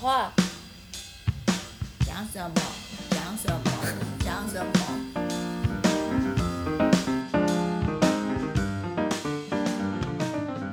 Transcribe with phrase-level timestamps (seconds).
[0.00, 0.32] 话，
[2.06, 2.54] 讲什么？
[3.10, 3.60] 讲什么？
[4.20, 4.72] 讲什么？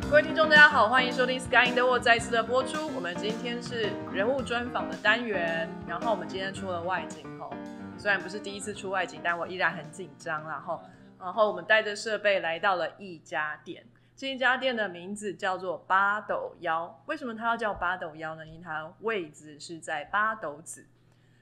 [0.09, 2.87] 各位听众，大家好，欢迎收听《Sky in the World》再次的播出。
[2.95, 7.53] 我们今天是人物专访的单元，然后我们今天出了外景吼，
[7.97, 10.81] 虽然不是第一次出外景，但我依然很紧张然后，
[11.19, 13.83] 然后我们带着设备来到了一家店，
[14.17, 17.03] 这一家店的名字叫做八斗腰。
[17.05, 18.43] 为什么它要叫八斗腰呢？
[18.47, 20.87] 因为它位置是在八斗子。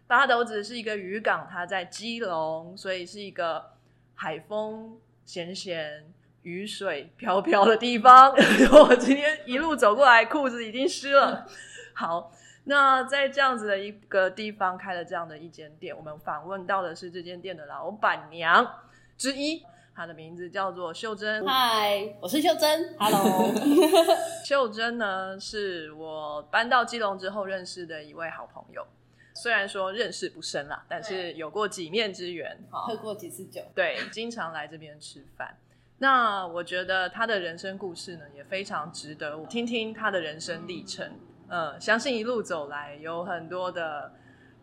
[0.05, 3.71] 八斗子是一个渔港，它在基隆，所以是一个
[4.13, 8.34] 海风咸咸、雨水飘飘的地方。
[8.84, 11.48] 我今天一路走过来，裤子已经湿了。
[11.95, 12.34] 好，
[12.65, 18.79] 那在这样子的一个地方开了这样的一间店，我们访问到的是这间店的老板娘
[19.17, 19.63] 之一，
[19.95, 21.48] 她的名字叫做秀珍。
[21.48, 22.94] 嗨，我是秀珍。
[22.99, 23.49] Hello，
[24.43, 28.85] 秀珍呢，是我搬到基隆之后认识的一位好朋友。
[29.34, 32.60] 虽然说认识不深啦，但是有过几面之缘。
[32.70, 33.62] 喝过几次酒？
[33.73, 35.55] 对，经常来这边吃饭。
[35.99, 41.10] 那我觉得他的人生故事呢，也非常值得我听听他的人生历程。
[41.48, 44.12] 嗯，相信一路走来，有很多的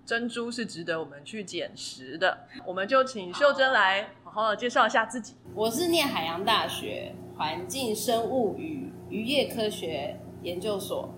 [0.05, 2.47] 珍珠是值得我们去捡拾的。
[2.67, 5.35] 我们就请秀珍来好好的介绍一下自己。
[5.55, 11.09] 我是念海洋大学环境生物与渔业科学研究所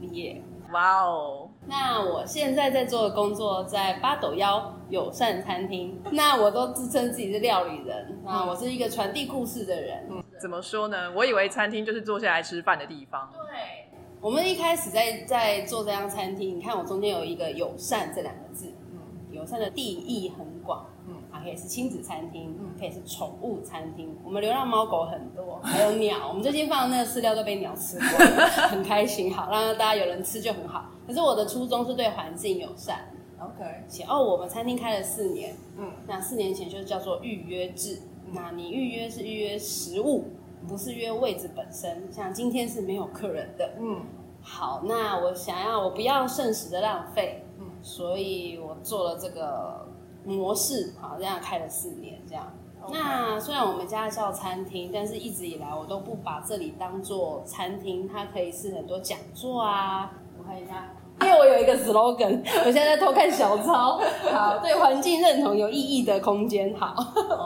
[0.00, 0.42] 毕业。
[0.72, 1.50] 哇哦！
[1.66, 10.06] 那我现在在做的工作在八斗腰友善餐厅，那我都自称自己是料理人，那我是一个传递故事的人。
[10.10, 11.10] 嗯怎么说呢？
[11.12, 13.32] 我以为餐厅就是坐下来吃饭的地方。
[13.32, 13.83] 对，
[14.24, 18.98] 我们一开始在在做这家餐厅，你看我中间有一个友善这两个字，嗯，
[19.30, 24.16] 友善的定义很广，嗯，啊，可以是亲子餐厅，嗯，可以是宠物餐厅。
[24.24, 28.10] 我们流浪猫狗很多， 还有鸟，我们最近放的那个饲料都被鸟吃光，
[28.70, 30.86] 很开心，好让大家有人吃就很好。
[31.06, 33.06] 可是我的初衷是对环境友善。
[33.38, 38.00] OK，写哦，我们餐厅开了四年，嗯，那四年前就是叫做预约制，
[38.32, 40.24] 那你预约是预约食物，
[40.68, 42.08] 不是约位置本身。
[42.12, 44.02] 像今天是没有客人的，嗯，
[44.42, 49.86] 好，那我想要我不要剩食的浪费，嗯，所以我做了这个
[50.24, 52.52] 模式，好，这样开了四年，这样。
[52.92, 60.12] 那虽然我们家叫餐厅，但是一直以来我都不把这里当做餐厅，它可以是很多讲座啊。
[60.36, 60.92] 我看一下，
[61.22, 63.98] 因为我有一个 slogan， 我现在在偷看小抄。
[64.30, 66.94] 好，对环境认同有意义的空间，好，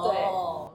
[0.08, 0.18] 对。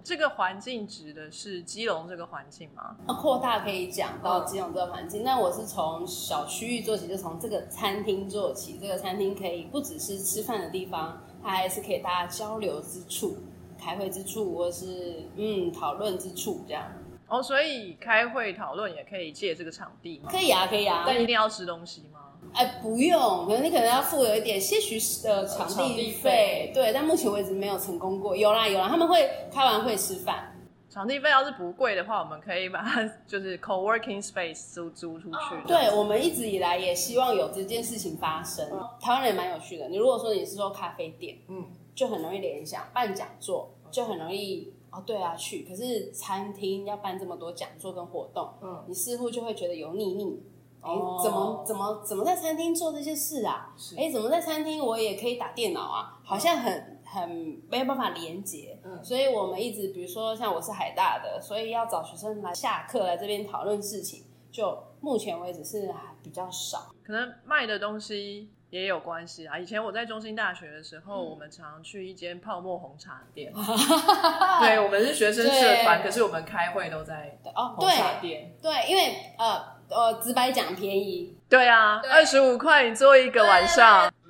[0.03, 2.95] 哦，这个环境指的是基隆这个环境吗？
[3.07, 8.77] 扩大可以讲到基隆这个环境，那我是从小区域做起，就从这个餐厅做起。
[8.79, 13.37] 这个餐厅可以不只是吃饭的地方，它还是可以大家交流之处、
[13.79, 16.91] 开会之处，或是嗯讨论之处这样。
[17.27, 20.29] 哦，所以开会讨论也可以借这个场地吗？
[20.29, 21.03] 可以啊，可以啊。
[21.07, 22.19] 但一定要吃东西吗？
[22.53, 28.35] 哎，不用，可能你可能要付有一点些许的场场地地费费，对，但目前为止没有成功过。
[28.35, 30.49] 有啦有啦，他们会开完会吃饭。
[30.89, 35.67] 场地费要是不贵的话，我们可以把它就是 co-working space 租租出去。
[35.67, 38.63] 对，我们一直以来也希望有这件事情发生。
[39.01, 41.65] 台湾人也蛮有趣的，你如果说你是说咖啡店，嗯，
[41.95, 45.63] 就很容易联想办讲座，就很容易哦，对啊去。
[45.67, 50.43] 可是餐厅要办这么多讲座跟活动，嗯你似乎就会觉得油腻腻。
[50.83, 53.73] 哎、哦怎么怎么怎么在餐厅做这些事啊？
[53.77, 56.19] 是哎、怎么在餐厅我也可以打电脑啊？
[56.23, 57.29] 好像很很
[57.69, 58.77] 没有办法连接。
[58.83, 66.91] 嗯所以我们一直，比如说像我是海大的，所以要找学生来下课来这边讨论事情，就目前为止是还比较少。
[67.03, 69.55] 可能卖的东西也有关系啊。
[69.59, 73.53] 以前我在中兴大学的时候，嗯我们常去一间泡沫红茶店。
[74.59, 78.51] 对，我们是学生社团，对可是我们开会都在哦，红茶对店。
[78.59, 84.22] 对，因为呃呃，直白讲便宜，对啊，对二十五块你做一个晚上对。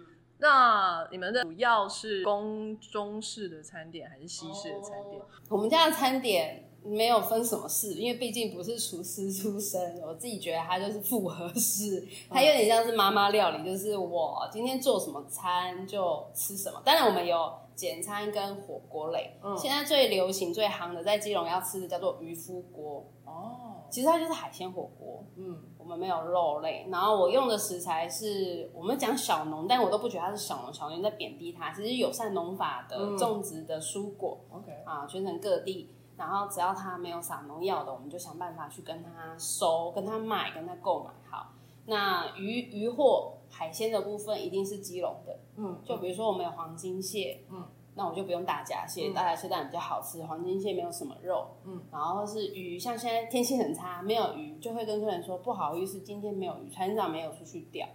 [0.44, 5.22] 那你们的主要是公中式的餐点还是西式的餐点？
[5.48, 16.82] 我们家的餐点没有分什么式，因为毕竟不是厨师出身，我自己觉得它就是复合式，它有点像是妈妈料理，就是我今天做什么餐就吃什么。
[16.84, 19.58] 当然我们有简餐跟火锅类，嗯。
[19.58, 25.24] 现在最流行最夯的在基隆要吃的叫做渔夫锅，哦，其实它就是海鲜火锅。
[25.36, 41.12] 嗯，我们没有肉类，然后我用的食材是我们讲小农，但我都不觉得它是小农，小农在贬低它，其实友善农法的嗯种植的蔬果，OK，啊，全省各地，然后只要它没有撒农药的，我们就想办法去跟它收、跟它卖、跟它购买。
[41.30, 41.52] 好，
[41.86, 47.64] 那鱼鱼货海鲜的部分一定是基隆的，嗯，就比如说我们有黄金蟹，嗯，
[47.96, 57.88] 那我就不用大闸蟹，嗯大闸蟹当然比较好吃，黄金蟹没有什么肉，嗯，然后是鱼，像现在天气很差，没有鱼，就会跟客人说不好意思，今天没有鱼，船长没有出去钓。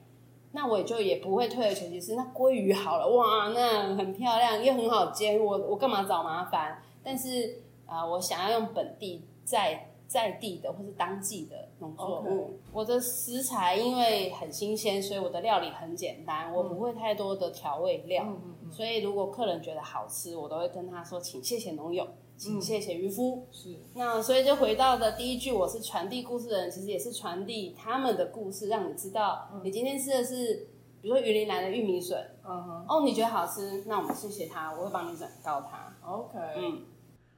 [0.53, 2.15] 那我也就也不会退而求其次。
[2.15, 6.83] 那鲑鱼好了，哇，那很漂亮，又很好煎，我我干嘛找麻烦？
[7.03, 12.59] 但是啊、我想要用本地在在地的或是当季的农作物。
[12.73, 18.27] 我的食材因为很新鲜，所以我的料理很简单，我不会太多的调味料。
[18.73, 22.07] 所以如果客人觉得好吃，我都会跟他说，请谢谢农友，
[22.37, 23.47] 请谢谢渔夫。
[23.51, 23.77] 是。
[23.95, 30.69] 那所以就回到的第一句，我是传递故事的人，其实也是传递他们的故事，让你知道你今天吃的是，
[31.01, 32.87] 比如说鱼林来的玉米笋，嗯哼。
[32.89, 35.95] 哦，你觉得好吃，那我们谢谢他，我会帮你转告他。
[36.07, 36.83] ，OK，嗯，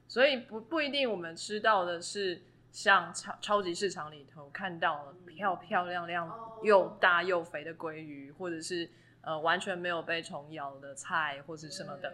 [0.09, 6.33] 所以不不一定我们吃到的是像超超级市场里头看到了漂漂亮亮
[6.63, 8.89] 又大又肥的鲑鱼，或者是
[9.23, 12.13] 呃完全没有被虫咬的菜或是什么的。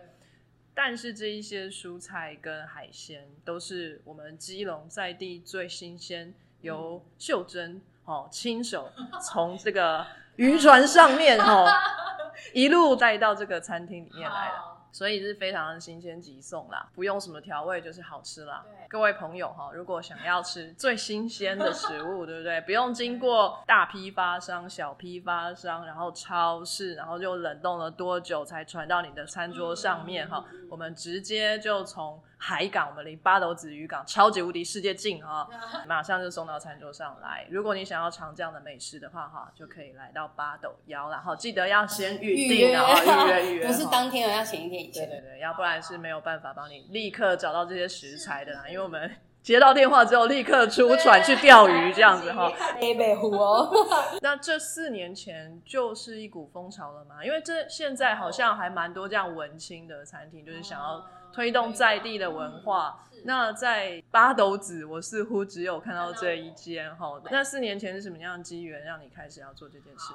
[0.75, 8.93] 但是这一些蔬菜跟海鲜都是我们基隆在地最新鲜，由秀珍哦亲手
[9.23, 10.07] 从这个
[10.37, 11.67] 渔船上面哦
[12.53, 14.76] 一路带到这个餐厅里面来的。
[14.93, 18.65] 所以是非常的新鲜即送啦，不用什么调味，就是好吃啦。
[18.89, 22.61] 各位朋友哈，如果想要吃最新鲜的食物，对不对？
[22.67, 30.45] 不用经过大批发商、小批发商，然后超市，然后就冷冻了多久才传到你的餐桌上面哈？
[30.71, 35.49] 我们直接就从海港，我们离八斗子渔港超级无敌世界近哈，
[35.85, 37.45] 马上就送到餐桌上来。
[37.51, 45.09] 如果你想要尝这样的美食的话哈，就可以来到八斗幺，然后记得要先预定啊，预约预约， 不是哈当天，要前一天以前。
[45.09, 49.11] 对对对，要不然是没有办法帮你立刻找到这些食材的啦，因为我们
[49.43, 52.49] 接到电话之后立刻出船去钓鱼这样子哈。
[52.81, 53.69] 黑北湖哦，
[54.23, 61.05] 那这四年前就是一股风潮了嘛，因为这现在好像还蛮多这样文青的餐厅，就是想要
[61.37, 63.05] 推动在地的文化。
[63.25, 67.21] 那在八斗子，我似乎只有看到这一间哈。
[67.31, 70.15] 那四年前是什么样的机缘让你开始要做这件事？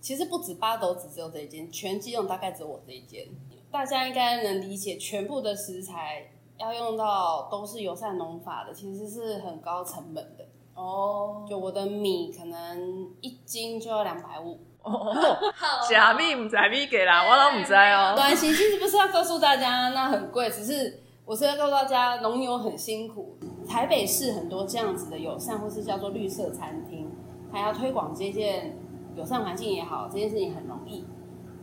[0.00, 3.26] 其实不止八斗子只有这一间，全基隆大概只有我这一间。
[3.70, 10.46] 大家应该能理解，全部的食材要用到都是友善农法的，其实是很高成本的。
[10.74, 15.36] 哦，就我的米可能一斤就要两百五，哦，
[15.90, 18.12] 假米唔知米给啦，我都唔知哦。
[18.16, 23.36] 关系，其实不是要告诉大家那很贵，只是我是要告诉大家农友很辛苦。
[23.66, 27.10] 台北市很多这样子的友善或是叫做绿色餐厅，
[27.50, 28.76] 它要推广这件
[29.16, 31.06] 友善环境也好，这件事情很容易。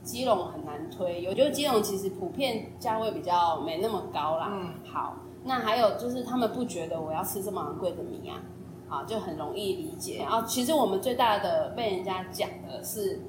[0.02, 4.50] 基隆很难推，我觉得基隆其实普遍价位比较没那么高啦。
[4.52, 8.42] 嗯，好，那还有就是他们不觉得我要吃这么昂贵的米啊，
[8.92, 10.20] 啊，就很容易理解。
[10.22, 13.22] 然后其实我们最大的被人家讲的是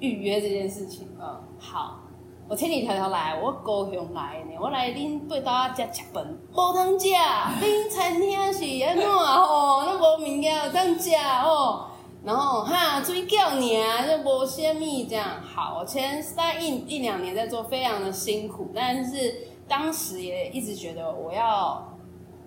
[0.00, 1.06] 预约这件事情。
[1.20, 2.00] 嗯，好，
[2.48, 9.84] 我千里迢迢来，我高雄来呢，我来恁八斗仔食吃饭，无通食，恁餐厅是安怎吼？
[9.84, 11.14] 那无物件有通食
[11.44, 11.88] 哦。
[12.24, 15.42] 然后哈，水饺尔，就无虾米这样。
[15.42, 21.96] 好，我前三一一两年在做，非常的辛苦，但是当时也一直觉得我要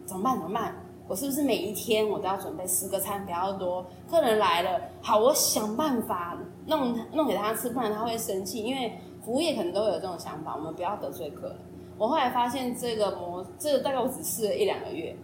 [0.06, 0.40] 怎么办？
[0.40, 0.76] 怎么办？
[1.10, 3.84] 我是不是每一天我都要准备十个餐比较多？
[4.08, 8.62] 客人来了，好，我想办法弄弄给他吃，不然他会生气。
[8.62, 8.94] 因为
[9.26, 11.58] 服务业可能都有这种想法，我们不要得罪客人。
[11.98, 15.18] 我后来发现这个模，这个大概我只试了一两个月，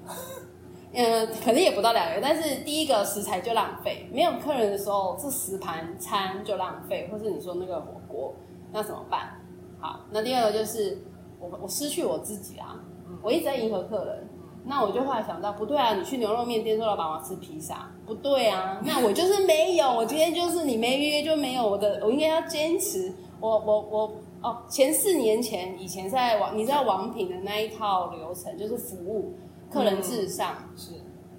[0.91, 2.19] 呃，可能也不到两个月。
[2.19, 8.33] 但是第一个食材就浪费，没有客人的时候，这十盘餐就浪费，或是你说那个火锅，
[8.71, 9.39] 那怎么办？
[9.79, 10.97] 好，那第二个就是
[11.39, 12.75] 我我失去我自己啊，
[13.21, 14.27] 我一直在迎合客人。
[14.67, 23.13] 那我就后来想到，不对啊，你去牛肉面店说老板我要吃披萨，不对啊，那我就是没有，我今天就是你没预约就没有我的，我应该要坚持。
[23.39, 29.35] 我我我哦，前四年前以前在王，你知道王品的那一套流程就是服务
[29.69, 30.93] 客人至上，是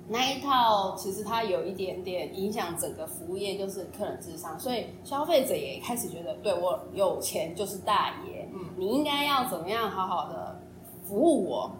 [0.09, 10.61] 那一套其实它有一点点影响整个服务业，就是客人至上，所以消费者也开始觉得，对我有钱就是大爷，嗯你应该要怎么样好好的
[11.03, 11.71] 服务我。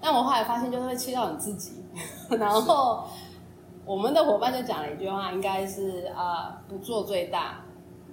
[0.00, 1.72] 但我后来发现，就是会气到你自己。
[2.38, 3.04] 然后
[3.84, 7.64] 我们的伙伴就讲了一句话，应该是啊、呃不做最大。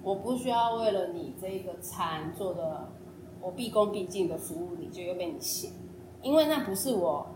[0.02, 2.88] 我不需要为了你这个餐做的，
[3.40, 5.70] 我毕恭毕敬的服务你，就又被你嫌，
[6.22, 7.26] 因为那不是我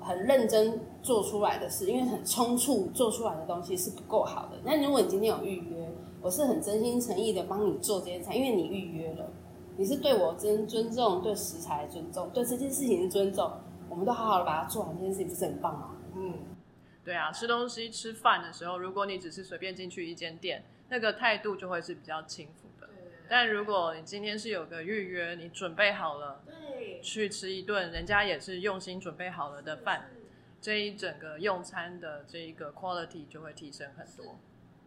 [0.00, 4.58] 很认真做出来的事，因为很冲促做出来的东西是不够好的。
[4.64, 5.88] 那如果你今天有预约，
[6.20, 9.26] 我是很真心诚意的帮你做这些菜，因为你预约了，
[9.76, 13.50] 你是对我尊尊重，对食材尊重，对这件事情的尊重，
[13.88, 15.96] 我们都好好的把它做完，这件事情不是很棒吗？
[16.14, 16.34] 嗯，
[17.04, 22.88] 对啊，吃东西吃饭的时候，如果你只是随便进去一间店，那个态度就会是比较轻浮的。
[23.28, 30.10] 但如果你今天是有个预约，你准备好了对，去吃一顿，人家也是用心准备好了的饭，
[30.60, 34.38] 这一整个用餐的这一个 quality 就会提升很多。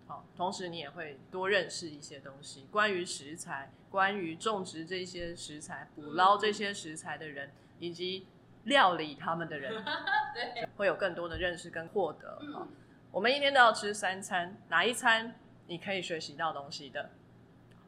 [0.07, 8.27] 好，同时你也会多认识一些东西，关于食材，关于种植这些食材，捕捞这些食材的人，以及
[8.65, 9.83] 料理他们的人，
[10.33, 12.37] 对，会有更多的认识跟获得。
[12.41, 12.67] 嗯好
[13.11, 15.33] 我们一天都要吃三餐，哪一餐
[15.67, 17.09] 你可以学习到东西的？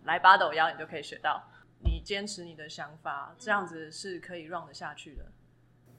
[0.06, 1.44] 来八斗腰，你就可以学到。
[1.84, 5.26] 你坚持你的想法，这样子是可以 run 得下去的。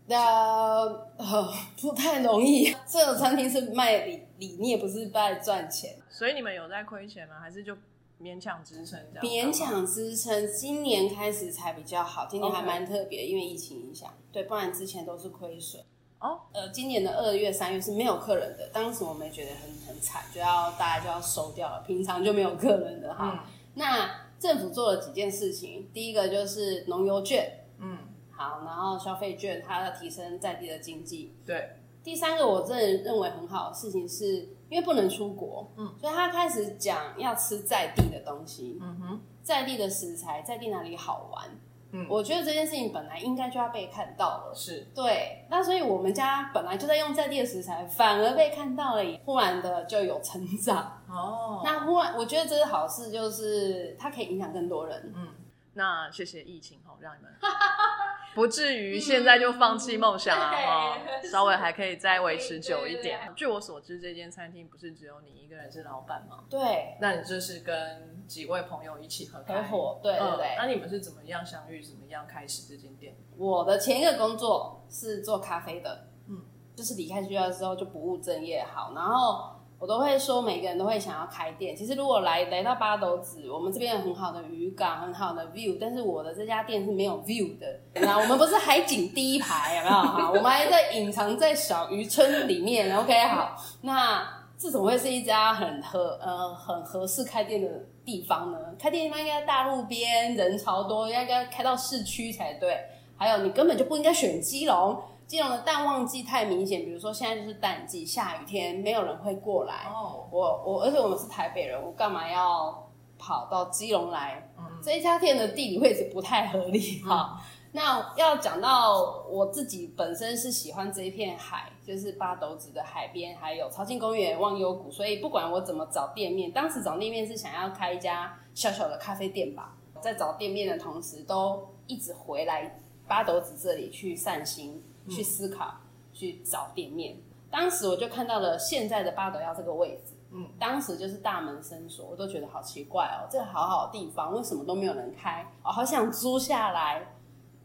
[0.09, 0.81] 那
[1.19, 2.75] 呃不太容易。
[2.87, 7.35] 这个餐厅是卖理理念，不是卖赚钱，所以你们有在亏钱吗？
[7.41, 7.77] 还是就
[8.21, 9.53] 勉强支撑这样？
[9.53, 10.51] 勉强支撑。
[10.53, 15.83] 今年开始才比较好，今年还蛮特别，因为疫情影响，对，不然之前都是亏损。
[16.19, 23.45] 哦，呃，今年的二月、三月是没有客人的，当时我们也觉得很很惨，就要大家就要收掉了，平常就没有客人的哈。
[23.45, 24.11] 嗯那
[24.41, 27.97] 政府做了几件事情，第一个就是农油券，嗯，
[28.39, 31.35] 好，然后消费券，它要提升在地的经济。
[31.45, 41.45] 对，第三个我真的认为很好的事情是，因为不能出国，嗯，所以他开始讲要吃在地的东西，嗯哼，在地的食材，在地哪里好玩。
[41.91, 44.53] 嗯我觉得这件事情本来应该就要被看到了。
[44.55, 51.01] 是，对，那所以我们家本来就在用在地的食材，反而被看到了，忽然的就有成长。
[51.09, 55.13] 哦 那忽然，我觉得这是好事，就是它可以影响更多人。
[55.17, 55.29] 嗯，
[55.73, 57.33] 那谢谢疫情吼，让你们
[58.39, 63.19] 不至于现在就放弃梦想啊哈，对 稍微还可以再维持久一点。
[63.35, 66.45] 据我所知，这间餐厅不是只有你一个人是老板吗？
[66.49, 70.55] 对，那你就是跟几位朋友一起合合伙，对对嗯对。
[70.57, 71.83] 那你们是怎么样相遇？
[71.83, 73.17] 怎么样开始这间店？
[73.37, 76.45] 我的前一个工作是做咖啡的，嗯嗯，
[76.77, 81.77] 就是离开学校之后就不务正业好，然后我都会说每个人都会想要开店。
[81.77, 87.67] 其实如果来来到八斗子，我们这边有很好的渔港，很好的 view，但是我的这家店是没有 view 的。
[87.95, 89.95] 那我们不是海景第一排，有没有？
[89.95, 92.97] 哈，我们还在隐藏在小渔村里面。
[92.97, 94.39] OK，好，那。
[94.61, 97.69] 这怎么会是一家很合呃很合适开店的
[98.05, 98.59] 地方呢？
[98.77, 102.77] 开店地方应该在大路边，人潮多，应该开到市区才对。
[103.17, 106.85] 还有，你根本就不应该选基隆，基隆的淡旺季太明显。
[106.85, 109.85] 比如说现在就是淡季，下雨天没有人会过来。
[109.89, 114.51] 哦，我我，而且我们是台北人，我干嘛要跑到基隆来？
[114.59, 117.39] 嗯这一家店的地理位置不太合理哈。
[117.73, 129.77] 那要讲到我自己本身是喜欢这一片海，就是八斗子的海边，还有潮境公园、忘忧谷，所以不管我怎么找店面，当时找店面是想要开一家小小的咖啡店吧。
[130.01, 135.75] 在找店面的同时，都一直回来八斗子这里去散心、去思考、
[136.13, 137.17] 去找店面。
[137.51, 145.47] 当时我就看到了现在的八斗要这个位置，嗯，当时就是大门深锁，我都觉得好奇怪哦，这个好好的地方为什么都没有人开？
[145.65, 147.15] 我、好想租下来，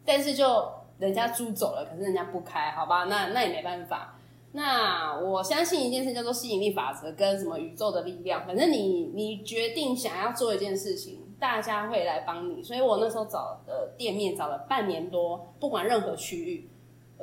[0.06, 4.18] 但是就人家租走了，可是人家不开，好吧，那那也没办法。
[4.54, 12.62] 那我相信一件事叫做吸引力法则跟什么宇宙的力量，反正你你决定想要做一件事情，大家会来帮你。
[12.64, 16.70] 所以我那时候找的店面找了半年多，不管任何区域，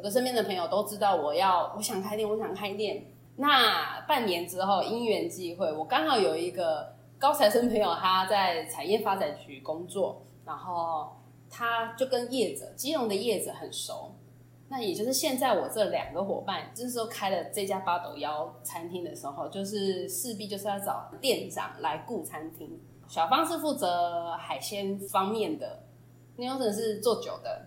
[0.00, 3.04] 我的身边的朋友都知道我要我想开店，我想开店。
[3.36, 11.12] 那半年之后，因缘际会，我刚好有一个高材生朋友，他在产业发展局工作，然后
[11.50, 14.14] 他就跟业者，基隆的业者很熟。
[14.70, 22.80] 那也就是现在我这两个伙伴，这时候开了这家八斗幺餐厅的时候，就是势必就是要找店长来顾餐厅。
[23.06, 25.82] 小芳是负责海鲜方面的，
[26.36, 27.66] 牛神是做酒的，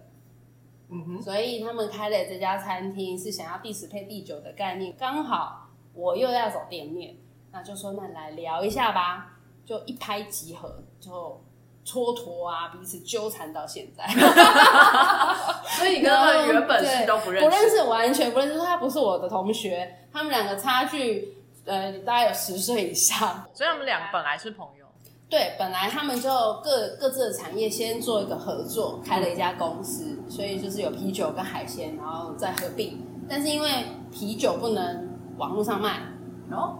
[0.93, 7.15] 嗯哼，所以他们开的这家餐厅是想要第十配第九的概念，刚好我又要走店面，
[7.51, 11.41] 那就说那来聊一下吧，就一拍即合，就
[11.83, 14.05] 蹉跎啊，彼此纠缠到现在。
[15.65, 18.59] 所以你跟他们原本是都不认识，不认识，完全不认识。
[18.59, 21.35] 他不是我的同学，他们两个差距
[21.65, 23.45] 呃大概有十岁以上。
[23.51, 24.82] 所以他们俩本来是朋友。
[25.33, 26.29] 对，本来他们就
[26.63, 33.01] 各各自的产业先做一个合作，开了一家公司，所以就是有啤酒跟海鲜，然后再合并。
[33.27, 33.67] 但是因为
[34.11, 35.09] 啤酒不能
[35.39, 36.01] 网络上卖，
[36.51, 36.77] 哦，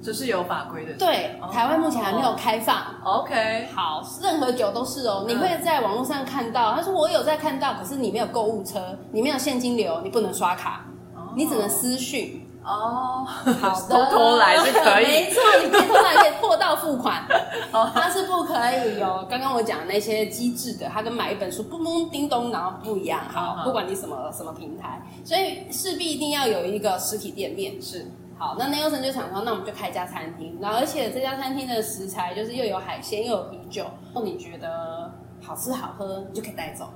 [0.00, 0.92] 这是有法规的。
[0.98, 2.76] 对，哦台湾目前还没有开放。
[3.02, 6.72] OK，好，任何酒都是哦，你会在网络上看到。
[6.72, 10.86] 他说我有在看到，可是你没有购物车，你没有现金流，你不能刷卡，
[11.34, 12.46] 你只能私讯。
[12.62, 15.06] 哦，好的，偷偷来是可以。
[15.06, 17.24] 没错，你可以偷偷来，可以货到付款。
[17.94, 23.20] 它是不可以有刚刚我讲的那些机制的，它跟买一本书嘣嘣叮咚，然后不一样。
[23.28, 27.80] 嗯好，嗯不管你什么什么平台，所以势必一定要有一个实体店面。
[27.80, 28.06] 是，
[28.38, 33.86] 好，那 Nelson 就想说，那我们就开一家餐厅，然后而且这家餐厅的食材就是又有海鲜又有啤酒，
[34.22, 35.10] 你觉得
[35.42, 36.90] 好吃好喝，你就可以带走。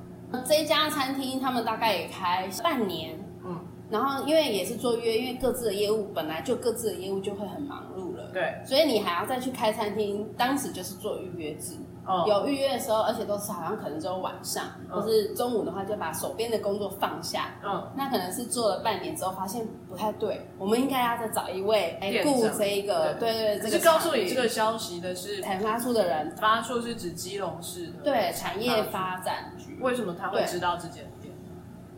[0.47, 3.25] 这一家餐厅他们大概也开半年，嗯，
[3.91, 11.75] 然后因为也是做约，因为各自的业务本来就各自的业务就会很忙碌了，对，所以你还要再去开餐厅，当时就是做预约制。
[12.07, 15.01] 哦，有预约的时候，而且都是好像可能只有晚上，嗯。
[15.01, 17.55] 或是中午的话，就把手边的工作放下。
[17.65, 23.33] 嗯，那可能是做了半年之后，发现不太对，我们应该要再找一位来顾这一个，对。
[23.33, 31.11] 对对，这个可是告诉你这个消息的是才发出的人，发出是指基隆市的对产业发展局，为什么他会知道这间店？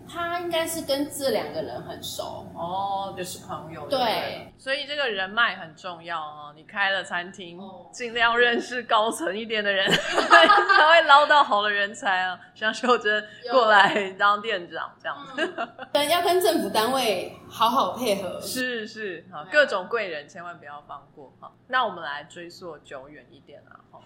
[0.08, 2.46] 他应该是跟这两个人很熟。
[2.54, 3.86] 哦，就是朋友。
[3.88, 6.52] 对不所以这个人脉很重要哦。
[6.54, 12.38] 你开了餐厅哦，尽量认识高层一点的人， 才会捞到好的人才啊。
[12.54, 18.40] 像秀珍过来当店长这样子，对，要跟政府单位好好配合。
[18.40, 21.52] 是是好，各种贵人千万不要放过哈。
[21.68, 24.00] 那我们来追溯久远一点啊，哈。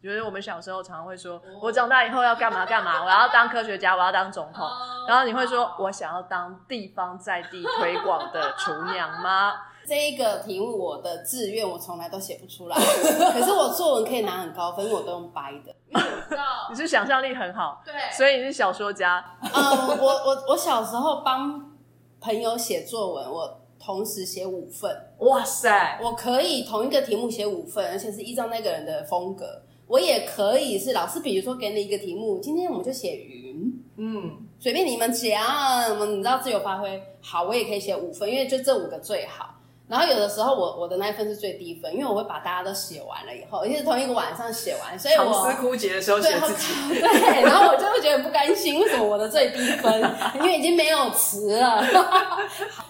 [0.00, 4.64] 啊觉得我们小时候常常会说，我长大以后要干嘛干嘛， 我要当科学家，我要当总统。
[5.08, 9.54] 然后你会说，我想要当地方在地推广的厨娘吗？
[9.88, 12.76] 这一个题目，我的志愿我从来都写不出来，
[13.32, 15.74] 可是我作文可以拿很高分，因为我都用掰的。
[15.88, 19.24] 因为我知道你是想象力很好，对，所以你是小说家。
[19.40, 21.72] 嗯，我我我小时候帮
[22.20, 29.62] 朋友写作文，我同时写五份，哇塞，我可以同一个题目写五份，而且是依照那个人的风格。
[29.88, 37.02] 我也可以是老师，比如说给你一个题目，今天我们就写云，嗯，随便你们讲，我们你知道自由发挥。
[37.22, 39.54] 好，我也可以写五分，因为就这五个最好。
[39.88, 47.00] 然后有的时候我我的那一份是最低分，因为我会把大家都写完了以后，而且是同一个晚上写完，所以我长思枯竭的时候写对，自己。
[47.00, 50.14] 对，然后我就会觉得不甘心，为什么我的最低分？
[50.34, 51.82] 因为已经没有词了，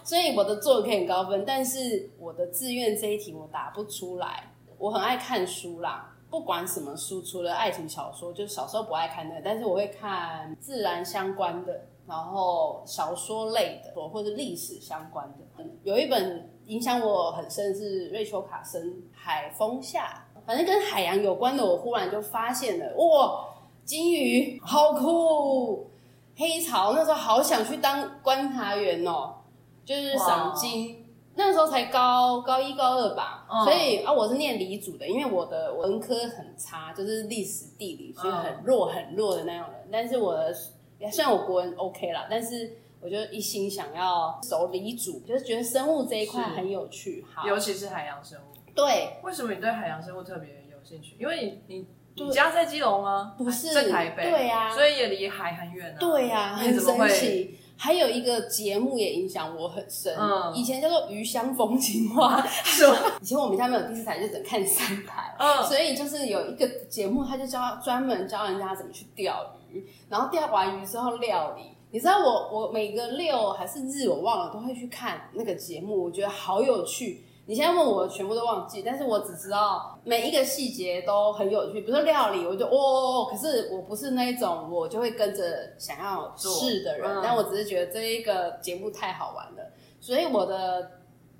[0.02, 4.52] 所以我的作文可以很高分，但是我的志愿这一题我答不出来。
[4.76, 15.64] 我很爱看书啦，不管什么书，除了爱情小说，就小时候不爱看那个，但是我会看自然相关的，然后小说类的，或者历史相关的。
[15.84, 23.48] 有一本影响我很深是瑞秋卡森《海风下》，反正跟海洋有关的，我忽然就发现了，哇，
[23.84, 25.90] 金鱼好酷，
[26.36, 29.36] 黑潮那时候好想去当观察员哦，
[29.84, 30.97] 就是赏金。
[31.38, 39.88] 那时候才高高一高二吧，嗯所以啊，我是念理组的，因为我的文科很差，就是历史地理，所以很弱很弱的那种人。
[39.92, 47.24] 但是我的虽然我国文 OK 啦，但是我就一心想要走理组，就是觉得生物这一块很有趣。
[47.32, 48.58] 好，尤其是海洋生物。
[48.74, 51.14] 对，为什么你对海洋生物特别有兴趣？
[51.20, 53.36] 因为你你对你家在基隆吗？
[53.38, 54.28] 不是在台北。
[54.28, 55.96] 对啊所以也离海很远啊。
[56.00, 57.08] 对呀、很神那你怎么会？
[57.14, 57.58] 奇。
[57.80, 62.96] 还有一个节目也影响我很深，嗯以前叫做《鱼香风情画》，是吗？
[63.22, 65.32] 以前我们家没有第四台，就只能看三台。
[65.38, 71.62] 嗯，所以就是有一个节目，他就教专门教人家怎么去钓鱼，然后钓完鱼之后料理。
[71.90, 77.24] 你知道我我每个六还是日我忘了，都会去看那个节目，我觉得好有趣。
[77.48, 81.80] 你现在问我，全部都忘记，但是我只知道每一个细节都很有趣。
[81.80, 85.42] 比如说料理，我就哦，可是我不是那一种我就会跟着
[85.78, 90.90] 想要试的人，嗯但我只是觉得这一个节目太好玩了，所以我的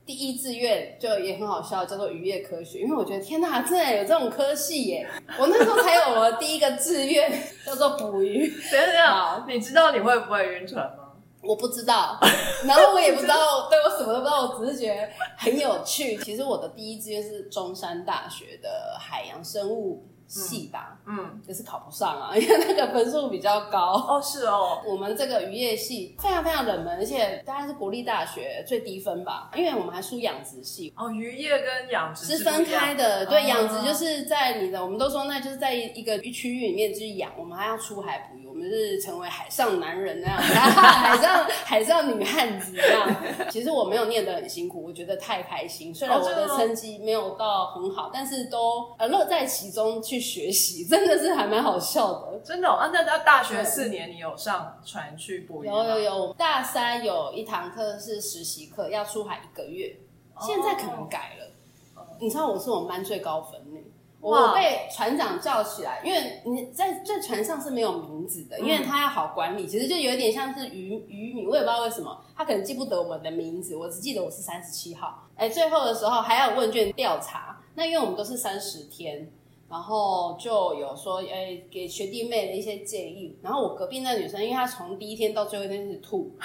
[0.07, 5.07] 第一志愿就也很好笑，叫做渔业科学，因为我觉得天哪，真的有这种科系耶！
[5.39, 7.31] 我那时候才有我的第一个志愿，
[7.67, 8.49] 叫做捕鱼。
[8.73, 11.08] 等一下，你知道你会不会晕船吗？
[11.43, 12.19] 我不知道，
[12.65, 16.17] 然后我也不知道，对我什么都不知道，我只是觉得很有趣。
[16.19, 23.95] 其实我的第一志愿是中山大学的海洋生物系吧，嗯，可是考不上啊， 因为那个分数比较高。
[24.09, 33.25] 哦，是哦，我们这个渔业系非常非常冷门，而且大概是国立大学最低分吧，因为我们还输养殖系，哦，渔业跟养殖是分开的。
[33.27, 43.49] 对，哦养殖就是在你的，我们都说那就是在一个区域里面去养，我们还要出海捕鱼，我们是成为海上男人那样， 海上海上女汉子那样。
[43.51, 45.95] 其实我没有念得很辛苦，我觉得太开心。
[45.95, 52.39] 虽然我的成绩没有到很好，但是都呃乐在其中去学习， 真的是还蛮好笑的。
[52.45, 59.97] 真的哦，啊，那那大学四年你有上船去捕鱼吗有有有，大三有一堂课是实习课，要出海一个月，
[60.41, 62.05] 现在可能改了。
[62.21, 63.79] 你知道我是我们班最高分呢，
[64.21, 75.29] 我被船长叫起来，因为你在在船上是没有名字的，因为他要好管理，其实就有点像是渔渔民，我也不知道为什么，他可能记不得我们的名字，我只记得我是三十七号。
[75.37, 79.31] 哎，最后的时候还要有问卷调查，那因为我们都是三十天。
[79.71, 83.37] 然后就有说，哎，给学弟妹的一些建议。
[83.43, 86.33] 然后我隔壁那女生，因为她从第一天到最后一天是吐，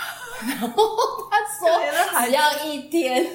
[0.48, 0.84] 然后
[1.30, 3.26] 她说只要一天。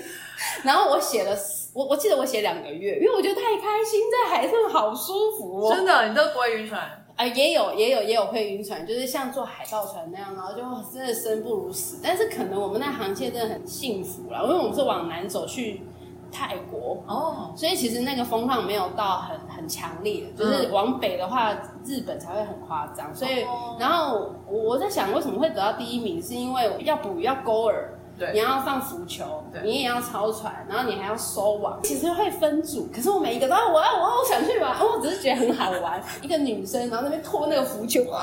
[0.63, 1.37] 然后我写了，
[1.75, 5.75] 我我记得我写两个月，因为我觉得太开心，在海上好舒服哦。
[5.75, 6.81] 真的，你都不会晕船？
[7.17, 11.99] 啊，也有也有也有会晕船，就是像坐海盗船那样，然后就真的生不如死。
[12.01, 15.83] 但是可能我们那航线真的很幸福啦，因为我们是往南走去
[16.31, 17.03] 泰国。
[17.07, 21.53] 哦，所以其实那个风浪没有到很很强烈，就是往北的话，
[21.85, 23.15] 日本才会很夸张。
[23.15, 23.45] 所以，
[23.79, 26.23] 然后我我在想，为什么会得到第一名？
[26.23, 27.75] 是因为要捕鱼要钩饵，
[28.19, 31.79] 对，你要放浮球对，你也要超船，然后你还要收网。
[31.83, 36.03] 其实会分组，可是我每一个都要我要我要我想去玩，我只是觉得很好玩。
[36.23, 38.23] 一个女生，然后那边拖那个浮球，哇，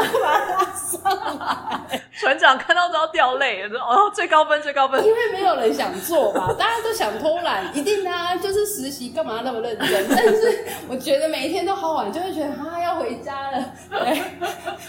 [0.00, 2.00] 然后把它拉上来。
[2.18, 5.12] 船长看到都要掉泪了，说哦，最高分最高分因。
[5.12, 10.06] 为没有人想做吧， 大家都想偷懒，一定的啊，就是实习干嘛那么认真？
[10.08, 14.22] 但是我觉得每一天都好晚，就会觉得啊要回家了，对，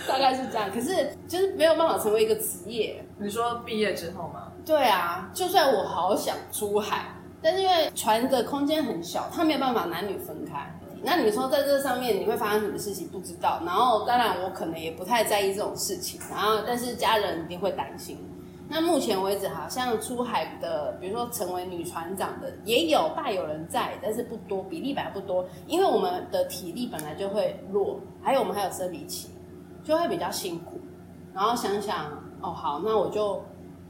[0.07, 0.69] 大概是这样。
[0.73, 4.51] 可是就是没有办法成为一个职业，你说毕业之后吗？
[4.65, 7.05] 对啊，就算我好想出海，
[7.41, 10.71] 但是因为船的空间很小，它没有办法男女分开。
[11.03, 18.17] 那你说在这上面你会发生什么事情不知道，然后当然我可能也不太在意这种事情，然后但是家人一定会担心。
[18.69, 29.29] 那目前为止，好像出海的，比如说成为女船长的，也有大有人在，但是不多，比例本来不多，因为我们的体力本来就会弱，还有我们还有生理期，
[29.85, 30.81] 就会比较辛苦。
[31.33, 33.43] 然后想想，哦，好，那我就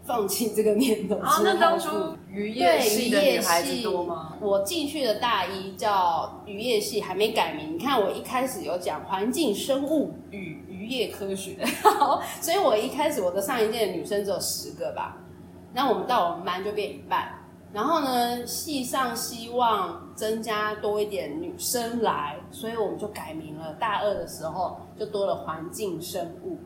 [0.03, 1.15] 放弃这个念头。
[1.17, 1.89] 啊，那当初
[2.29, 4.33] 渔业对系的女孩子多吗？
[4.39, 7.73] 我进去的大一叫渔业系，还没改名。
[7.73, 11.57] 你看我一开始有讲环境生物与渔业科学，
[12.41, 15.17] 所以我一开始我的上一届的女生只有十个吧，
[15.73, 17.33] 那我们到我们班就变一半。
[17.73, 23.73] 然后呢，系上希望增加多一点女生来，所以我们就改名了。
[23.73, 26.57] 大二的时候就多了环境生物，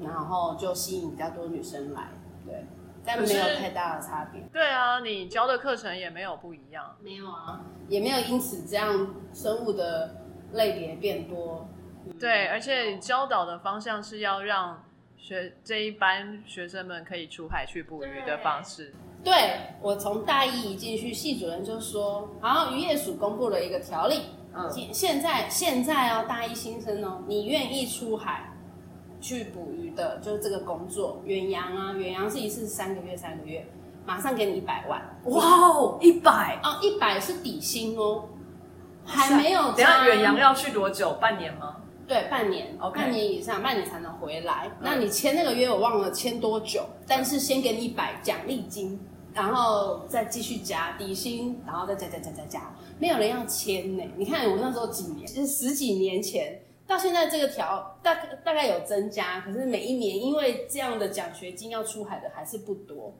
[0.00, 2.08] 然后就吸引比较多女生来，
[2.44, 2.64] 对，
[3.04, 4.40] 但没有太大的差别。
[4.52, 6.96] 对啊，你教的课程也没有不一样。
[7.00, 11.68] 没有啊，也没有因此这样生物的类别变多。
[12.18, 14.84] 对，而且你教导的方向是要让
[15.16, 18.94] 学这一班学生们可以出海去捕鱼的方式。
[19.22, 19.32] 对
[19.80, 24.20] 我从大一一进去，系主任就说，好，渔业署公布了一个条例，
[24.52, 28.52] 嗯，现现在现在哦，大一新生哦，你愿意出海
[29.24, 33.66] 去捕鱼的，就是这个工作，远洋啊，远洋是一次三个月，三个月，
[34.04, 35.00] 马上给你一百万，
[35.32, 36.60] 哇哦，一百！
[36.62, 38.28] 哦，一百是底薪哦，
[39.02, 41.16] 还没有等下加远洋要去多久？
[41.18, 41.76] 半年吗？
[42.06, 44.66] 对，半年 OK 半年以上，半年才能回来。
[44.66, 49.00] 嗯那你签那个约，我忘了签多久，但是先给你一百奖励金，
[49.32, 54.04] 然后再继续加底薪，然后再加加加加加，没有人要签呢。
[54.18, 56.60] 你看我那时候几年，就是十几年前。
[56.86, 63.16] 到现在这个条大概大概有增加，可是每一年因为这样的奖学金要出海的还是不多。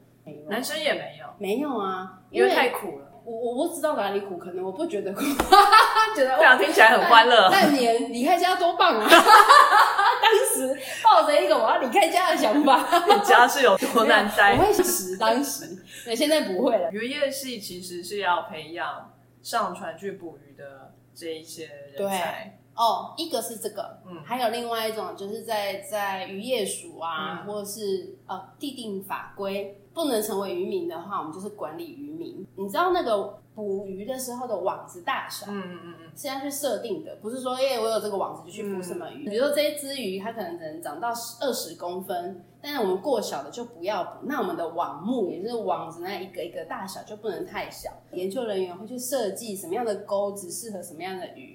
[0.49, 3.11] 男生也没有，没有啊，因为太苦了。
[3.23, 5.21] 我我不知道哪里苦，可能我不觉得苦，
[6.15, 7.49] 觉得这样听起来很欢乐。
[7.49, 9.05] 半年离开家多棒啊！
[9.09, 14.65] 当时抱着一个我要离开家的想法，你家是有多难待 我待？
[14.65, 16.91] 会死当时，对，现在不会了。
[16.91, 22.59] 渔业系其实是要培养上船去捕鱼的这一些人才。
[22.75, 32.45] 哦，一个是这个，嗯还有另外一种就是在在渔业署啊，嗯或者是呃地定法规，不能成为渔民的话，我们就是管理渔民。
[32.55, 39.29] 你知道那个捕鱼的时候的网子大小，嗯嗯嗯嗯，是要去设定的，不是说耶我有这个网子就去捕什么鱼。
[39.29, 41.09] 比如说这一只鱼，它可能只能长到
[41.39, 44.25] 二十公分，但是我们过小的就不要捕。
[44.25, 47.89] 那我们的网目也就是网子那一个一个大小就不能太小。
[48.11, 51.54] 研究人员会去设计什么样的钩子适合什么样的鱼，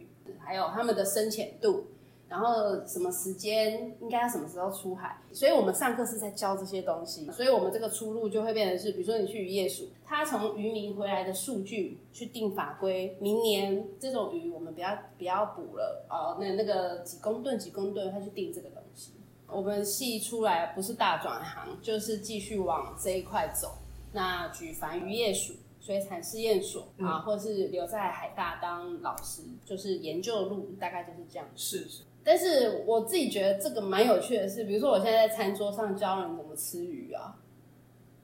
[0.51, 1.85] 还有它们的深浅度。
[2.29, 19.11] 然后什么时间应该要什么时候出海，所以我们上课是在教这些东西，所以我们这个出路就会变成是，比如说你去渔业署，他从渔民回来的数据去定法规，明年这种鱼我们不要不要捕了，哦，那那个几公吨几公吨，他去定这个东西。
[19.49, 23.73] 我们系出来不是大转行，就是继续往这一块走。
[24.13, 31.49] 那举凡渔业署、水产试验所啊，或者是留在海大当老师，就是研究路大概就是这样。
[31.57, 32.03] 是是。
[32.23, 37.39] 但是我自己觉得这个蛮有趣的是，比如说我现在在餐桌上教人怎么吃鱼啊，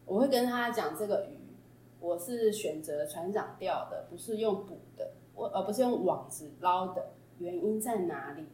[0.04, 1.38] 我会跟他讲这个鱼，
[1.98, 7.06] 我是选择船长钓的，不是用捕的，我而不是用网子捞的，
[7.38, 8.44] 原因在哪里？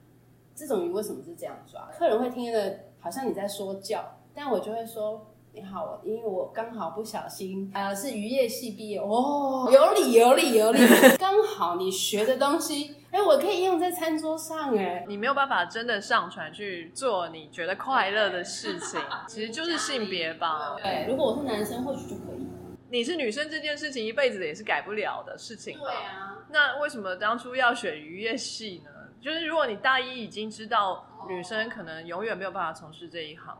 [0.54, 1.90] 这种鱼为什么是这样抓？
[1.98, 5.26] 客人会听得好像你在说教，但我就会说。
[5.54, 10.78] 你好，我因为我刚好不小心，呃，是渔业系毕业哦，有理有理有理，
[11.20, 20.74] 刚好你学的东西，哎、我可以用在餐桌上，哎，你没有办法真的上船去做你觉得快乐的事情， 其实就是性别吧。
[20.82, 22.46] 对，如果我是男生，或许就可以。
[22.88, 25.84] 你是女生这件事情一辈子也是改不了的事情吧。
[25.92, 28.90] 啊，那为什么当初要选渔业系呢？
[29.20, 33.56] 就是如果你大一已经知道女生可能永远没有办法从事这一行，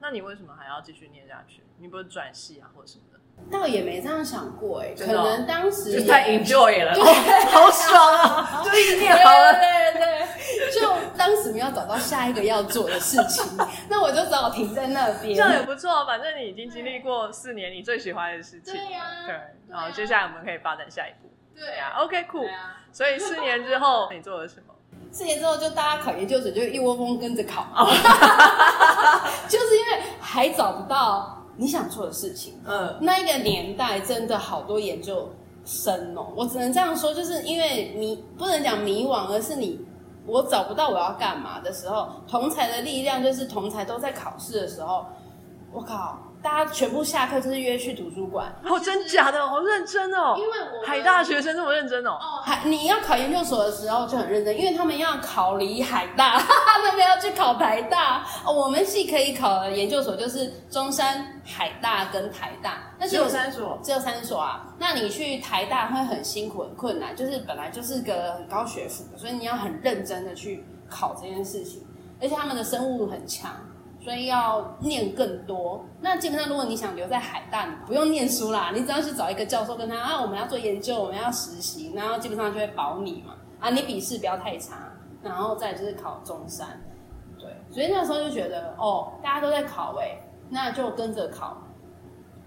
[0.00, 1.62] 那你为什么还要继续念下去？
[1.78, 3.18] 你不是转系啊，或者什么的？
[3.50, 8.62] 倒也没这样想过哎，可能当时就太 enjoy 了，对哦好爽啊！
[8.64, 9.52] 就一直念好了。
[9.52, 10.00] 对对
[10.58, 13.44] 对，就当时没有找到下一个要做的事情，
[13.88, 15.36] 那我就只好停在那边。
[15.36, 18.74] 这样也不错，反正你已经经历过四年你最喜欢的事情。
[18.74, 19.36] 对呀对，
[19.68, 21.30] 然后接下来我们可以发展下一步。
[21.54, 22.44] 对啊，OK，酷
[22.92, 24.74] 所以四年之后你做了什么？
[25.10, 27.64] 四年之后就大家考研究所就一窝蜂跟着考，
[29.48, 32.60] 就是因为还找不到你想做的事情。
[32.66, 35.28] 嗯，那一个年代真的好多研究
[35.64, 39.80] 生哦，我只能这样说，就是因为迷不能讲迷惘，而是你
[40.26, 45.06] 我找不到我要干嘛的时候，同才的力量就是同才都在考试的时候，
[45.72, 50.36] 我靠，大家全部下课就是约去图书馆，哦，真假的，好认真哦。
[50.38, 52.12] 因为我海大学生这么认真哦。
[52.12, 58.24] 哦，海你要考研究所的时候就很认真，因为他们要考离海大， 他们要去考台大。
[58.44, 64.74] 哦，我们系可以考的研究所就是中山、海大跟台大，但是只有三所，只有三所啊。
[64.78, 71.84] 那你去台大会很辛苦、很困难，就是本来就是个很高学府的，所以你要很认真的去考这件事情，
[72.20, 73.52] 而且他们的生物很强。
[74.08, 75.84] 所以要念更多。
[76.00, 83.34] 那基本上，如果你想留在海大，你不用念书啦，你只要去找一个教授跟他啊，我们要做研究，我们要实习，然后基本上就会保你嘛。
[83.60, 86.82] 啊，你笔试不要太差，然后再就是考中山。
[87.38, 90.18] 对，所以那时候就觉得哦，大家都在考哎、
[90.48, 91.58] 那就跟着考。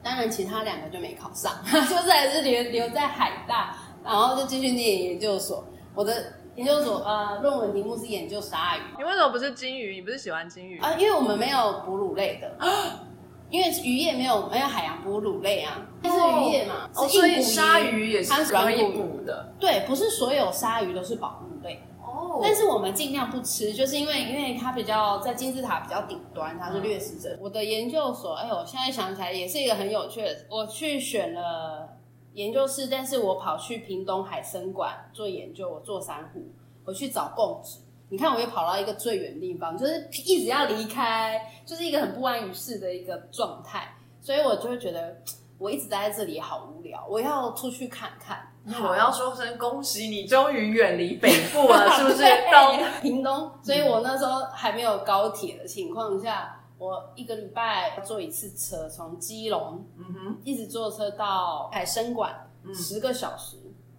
[0.02, 5.64] 当然，其他两个就没考上， 就是还是留留在海大，然后就继续念研究所。
[5.94, 6.12] 我的
[6.56, 9.96] 研究所呃论文题目是研究鲨鱼你为什么不是金鱼？
[9.96, 10.80] 你不是喜欢金鱼？
[10.80, 12.52] 啊，因为我们没有哺乳类的，
[13.50, 21.82] 因为渔业没有没有海洋哺乳类啊，它是渔业嘛，所以硬鲨鱼也是它是可以捕的对，不是所有鲨鱼都是保护类。
[22.04, 27.38] 哦但是我们尽量不吃，就是因为因为它比较在金字塔比较顶端，它是掠食者。
[27.40, 31.91] 我的研究所，哎呦，我现在想起来也是一个很有趣的，我去选了
[32.34, 36.42] 研究室，但是我跑去屏东海生馆做研究，我做珊瑚，
[36.86, 37.80] 我去找供职。
[38.10, 45.22] 你看，我又跑到一个最远的地方，就是一直要离开，就是一个很不安于世的一个状态，所以我就会觉得
[45.58, 48.48] 我一直待在这里好无聊，我要出去看看。
[48.64, 52.18] 我要说声恭喜你，终于远离北部了，是不是？
[52.22, 62.74] 对到屏东，所以我那时候还没有高铁的情况下，我一个礼拜坐一次车，从基隆嗯哼，一直坐车到海参馆，嗯。
[62.74, 63.58] 十个小时，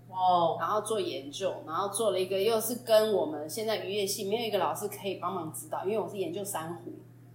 [0.08, 6.92] 哦，然后做研究，然后做了一个又是跟我们现在渔业系没有一个老师可以帮忙指导，因为我是研究珊瑚。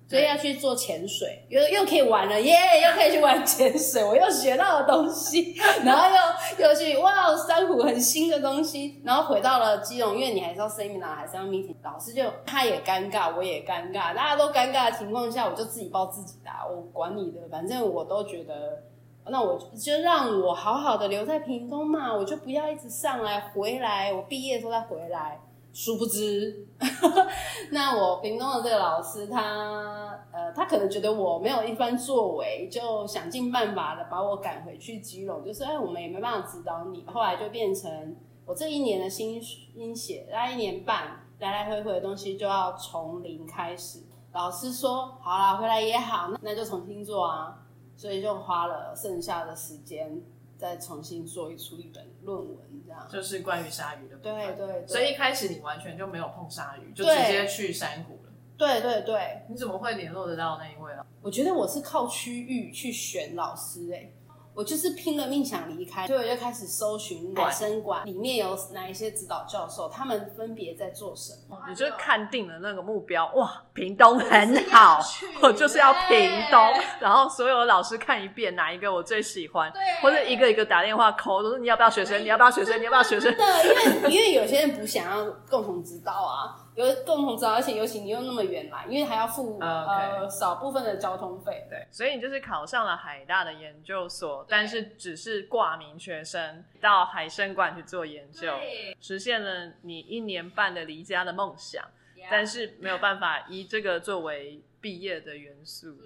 [0.09, 6.09] 所以要去做潜水，又又可以玩了耶又可以去玩潜水，我又学到了东西， 然后
[6.57, 18.83] 又又去哇，珊瑚很新的东西，然后回到了基隆，因为你还是要 seminar，还是要 meeting，老师就他也尴尬，我也尴尬，大家都尴尬的情况下，我就自己报自己的啊，我管你的，反正我都觉得。
[19.29, 25.37] 那我就就让我好好的留在屏东嘛，我就不要一直上来回来，我毕业的时候再回来。
[25.79, 26.65] 殊不知，
[27.69, 37.05] 那我屏东的这个老师他，呃，他可能觉得我没有一番作为，就想尽办法的把我赶回去基隆，就是哎，我们也没办法指导你。
[37.05, 43.99] 后来就变成我这一年的心心血，那一年半来来回回的东西就要从零开始。
[44.33, 47.55] 老师说好啦，回来也好，那那就重新做啊。
[47.95, 50.19] 所以就花了剩下的时间
[50.57, 53.07] 再重新做一出一本论文，这样。
[53.09, 54.35] 就是关于鲨鱼的部分。
[54.35, 58.31] 对对对，所以一开始你完全就没有碰鲨鱼，就直接去珊瑚了。
[58.57, 61.05] 对对对，你怎么会联络得到那一位啊？
[61.21, 64.13] 我觉得我是靠区域去选老师、欸，
[64.57, 71.55] 我就是拼了命想离开，所以我就开始搜寻男生馆里面有哪一些指导教授，他们分别在做什么。
[71.69, 74.99] 你就看定了那个目标，哇，屏东很好，
[75.43, 76.59] 我就是要屏东，
[76.99, 91.65] 然后所有的老师看一遍哪一个我最喜欢，对或者一个一个打电话扣，都是你要不要学生，你要不要学生，你要不要学生真，的，因为因为有些人不想要共同指导啊，有共同知道，而且尤其你又那么远来，因为还要付、呃少部分的交通费。
[91.69, 98.53] 对，所以你就是考上了海大的研究所，但是只是挂名学生，到海参馆去做研究，
[99.01, 101.83] 实现了你一年半的离家的梦想，
[102.29, 105.97] 但是没有办法以这个作为毕业的元素。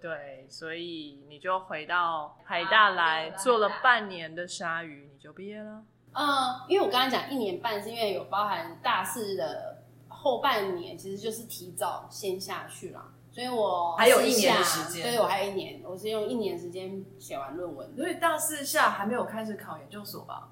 [0.00, 5.82] 对，所以你就回到海大来啊做了半年的鲨鱼，你就毕业了。
[6.12, 6.24] 嗯，
[6.68, 9.82] 因为我刚才讲一年半，是因为有包含大四的
[10.24, 17.94] 后半年，其实就是提早先下去了，所以我还有一年的时间对我还有一年，我是用一年时间写完论文。
[17.94, 20.48] 所以大四下还没有开始考研究所吧？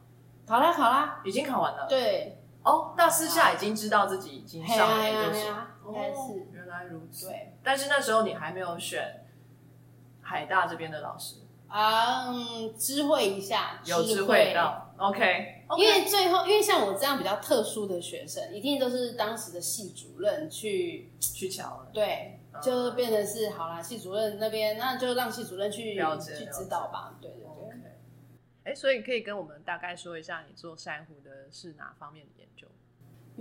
[0.46, 1.86] 考啦考啦，已经考完了。
[1.88, 5.56] 对，哦，大四下已经知道自己已经上了研究所。
[5.88, 6.46] 应该是。
[6.52, 7.28] 原来来如此。
[7.28, 9.24] 对，但是那时候你还没有选
[10.20, 11.36] 海大这边的老师，
[11.68, 21.90] 啊，嗯，知会一下，有知会到，OK，因为最后，因为像我这样比较特殊的学生，一定都是当时的系主任去去瞧了。
[21.92, 27.18] 对，就变成是好啦，系主任那边那就让系主任去去指导吧。
[27.20, 27.48] 对对对。
[28.64, 32.68] 哎，所以可以跟我们大概说一下你做珊瑚的是哪方面的研究？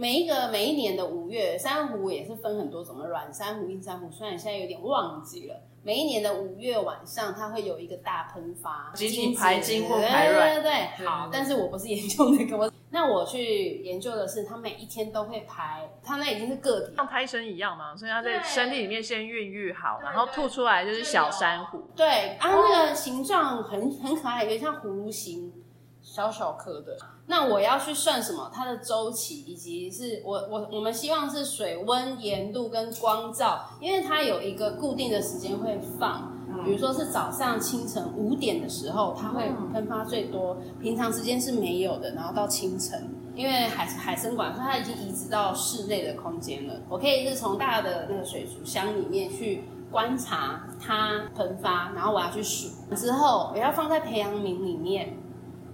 [0.01, 4.09] 每一个每一年的五月，珊瑚也是分很多种的，软珊瑚、硬珊瑚。
[4.09, 11.29] 虽然现在有点忘记了，每一年的五月晚上，它会有一个大喷发，集体排精或排卵对对对，好。
[11.31, 21.79] 但是我不是研究那个，我那我去研究的是，它每一天都会排，它那已经是个体，像胎生一样嘛，所以它在对身体里面先孕育好，然后吐出来就是小珊瑚。
[21.95, 25.53] 对，然后那个形状很很可爱，有点像葫芦形，
[26.01, 26.97] 小小颗的。
[27.31, 28.51] 那我要去算什么？
[28.53, 36.29] 它的周期，以及是我我我们希望是水温、盐度跟光照，因为它有一个固定的时间会放。
[36.65, 42.13] 比如说是早上清晨五点的时候，它会喷发最多，平常时间是没有的。
[42.13, 55.15] 然后到清晨，因为海海参馆它已经移植到室内的空间了，我可以是从大的那个水族箱里面去观察它喷发，然后我要去数，之后我要放在培养皿里面，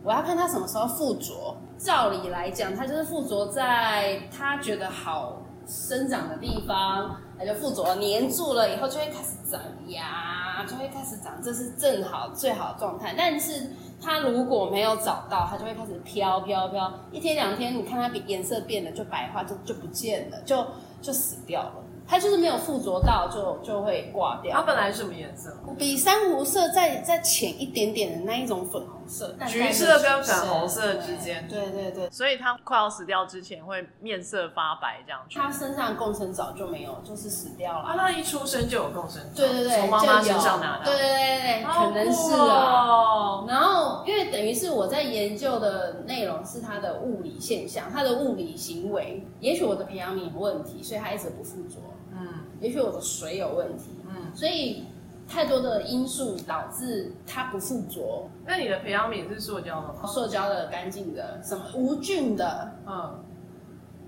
[0.08, 1.54] 我要看它什么时候附着。
[1.78, 13.14] 照理来讲，它就是附着在它觉得好生长的地方，它就附着了，粘住了以后就会开始长芽，就会开始长，这是正好最好的状态。
[13.18, 13.70] 但是
[14.02, 20.66] 它如果没有找到，它就会开始飘飘飘，一天两天，你看它颜色变了，就白化，就就不见了，就
[21.02, 21.74] 就死掉了。
[22.08, 24.56] 它就是没有附着到，就就会挂掉。
[24.56, 25.54] 它本来是什么颜色？
[25.78, 35.40] 比珊瑚色再再浅一点点的那一种粉红色，淡淡橘色跟粉红色之间对对对，所以它快要死掉之前会面色发白这样去。
[35.40, 37.98] 它身上共生藻就没有，就是死掉啊，了。
[37.98, 42.34] 那一出生就有共生藻，对对对，从妈妈身上拿到，对对对对，可能是。
[42.34, 49.26] 哦然后，因为等于是我在研究的内容是它的物理现象，它的物理行为。
[49.40, 51.78] 也许我的培养皿有问题，所以它一直不附着；
[52.12, 52.28] 嗯
[52.60, 54.36] 也许我的水有问题，嗯。
[54.36, 54.86] 所以
[55.28, 58.28] 太多的因素导致它不附着。
[58.46, 60.06] 那你的培养皿是塑胶的吗？
[60.06, 63.20] 塑胶的、干净的、什么无菌的，嗯，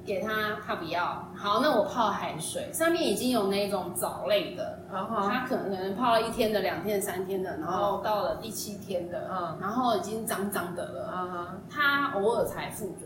[0.05, 1.27] 给它它不要。
[1.36, 13.05] 好，那我泡海水，上面已经有那种藻类的，然后它可能泡了一天的、两天、三天的，然后到了第七天的，嗯然后已经脏脏的了，嗯它偶尔才附着。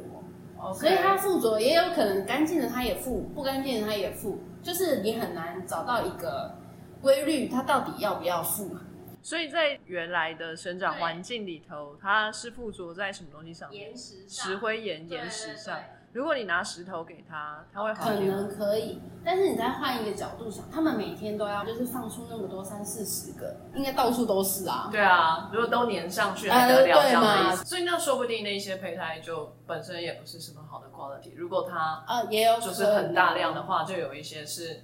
[0.62, 6.56] ，OK，所以它附着也有可能干净的它也附，不干净的它也附，就是你很难找到一个
[7.04, 8.76] 规律，它到底要不要附。
[9.22, 13.88] 所以在原来的生长环境里头，它是附着在什么东西上面？
[13.88, 15.78] 岩石石灰岩、岩石上。
[16.13, 24.89] 如果你拿石头给它，它会好可能可以，但是你再换一个角度想，他们每天都要就是放出那么多三四十个，应该到处都是啊。
[24.92, 27.66] 对啊，如果都粘上去呃还得了这对样的嘛意思。
[27.66, 31.34] 所以那说不定那些胚胎就本身也不是什么好的 quality。
[31.36, 34.84] 如果它呃，也有就是很大量的话，就有一些是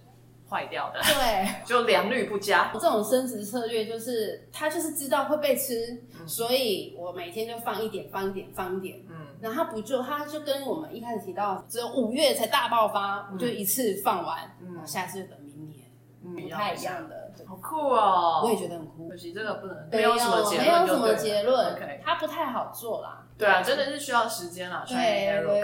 [0.49, 2.71] 坏掉的，对， 就良率不佳。
[2.73, 8.99] 这种升值策略就是他就是知道会被吃，所以我每天就放一点，放一点，放一点。
[9.09, 15.85] 嗯，然后他不就他就跟我们一开始提到，只有五月才大爆发，我就一次放完，嗯嗯，下次就等明年，
[16.23, 17.31] 嗯不太一样的。
[17.37, 18.41] 对好酷哦！
[18.43, 19.15] 我也觉得很酷可。
[19.15, 23.25] 惜这个不能没有什么结论，没有什么结论 OK，它不太好做啦。
[23.37, 24.85] 对啊，真的是需要时间啦，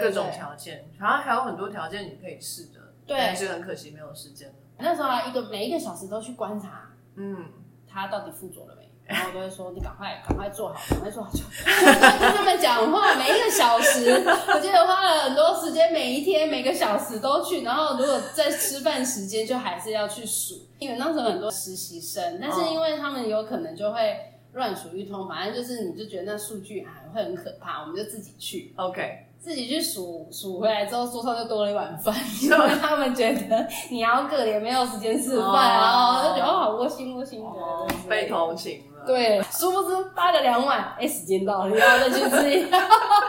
[0.00, 4.54] 各种条件，好像还有很多条件你可以试的，对但是很可惜没有时间了。
[4.78, 7.46] 那时候啊，一个每一个小时都去观察嗯，
[7.90, 11.30] 他到底附着了没，然后我都会说你赶快赶快做好，赶快做好。
[11.32, 14.10] 跟 他们讲话，每一个小时，
[14.54, 28.74] 我记得花了很多时间，每一天每个小时都去，然后如果在吃饭时间就还是要去数，因为那时候很多实习生，但是因为他们有可能就会乱数一通，反正就是你就觉得那数据还会很可怕，我们就自己去。
[28.76, 42.68] OK，自己去数数回来之后，桌上就多了一碗饭， 因为他们觉得你要可怜，没有时间吃饭，啊就觉得哦好窝心窝心的，哦，被同情了。，对，殊不知发了两碗，哎、时间到了，又要再去吃。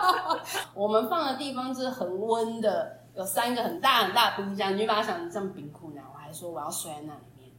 [0.74, 6.10] 我们放的地方是恒温的，有三个很大很大的冰箱，你就把它想成像冰库那样。
[6.14, 7.52] 我还说我要睡在那里面。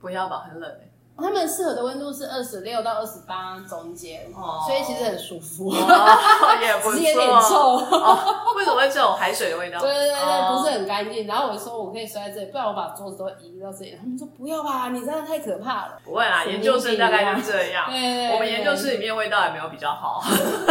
[0.00, 7.40] 不要吧，很冷欸他们适合的温度是二十六到二十八中间，哦所以其实很舒服，哦，也不错。
[7.48, 7.96] 臭。
[7.96, 8.18] 哦，
[8.56, 9.78] 为什么会这种海水的味道？
[9.80, 11.26] 对对对不是很干净。
[11.26, 13.96] 然后我说我可以睡在这里，不然我把桌子都移到这里。
[14.00, 16.00] 他们说不要吧，你这样太可怕了。
[16.04, 17.86] 不会啦，研究生大概就是这样。
[17.92, 20.22] 对对对，我们研究室里面味道也没有比较好。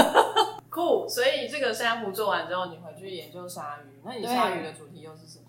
[0.69, 3.99] 酷，所以这个珊瑚做完之后，你回去研究鲨鱼。
[4.03, 5.45] 那你对鲨鱼的主题又是什么？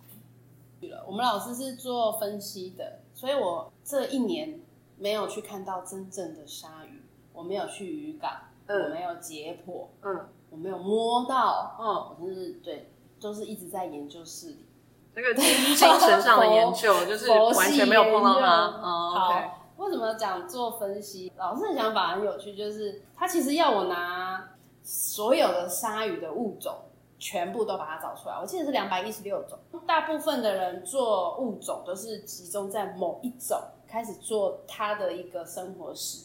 [1.07, 4.59] 我们老师是做分析的，所以我这一年
[5.03, 8.31] 没有去看到真正的鲨鱼，我没有去渔港，
[8.67, 11.85] 嗯我没有解剖，嗯，我没有摸到，嗯，
[12.17, 12.89] 我就是对，
[13.21, 14.65] 都是一直在研究室里。
[15.13, 15.45] 这个精
[15.75, 18.67] 精神上的研究 就是完全没有碰到它。
[18.81, 21.33] 哦好为什么讲做分析？
[21.37, 24.51] 老师的想法很有趣，就是他其实要我拿
[24.85, 26.73] 所有的鲨鱼的物种
[27.19, 28.37] 全部都把它找出来。
[28.41, 29.59] 我记得是两百一十六种。
[29.85, 33.59] 大部分的人做物种都是集中在某一种
[33.93, 36.25] 开始做它的一个生活史，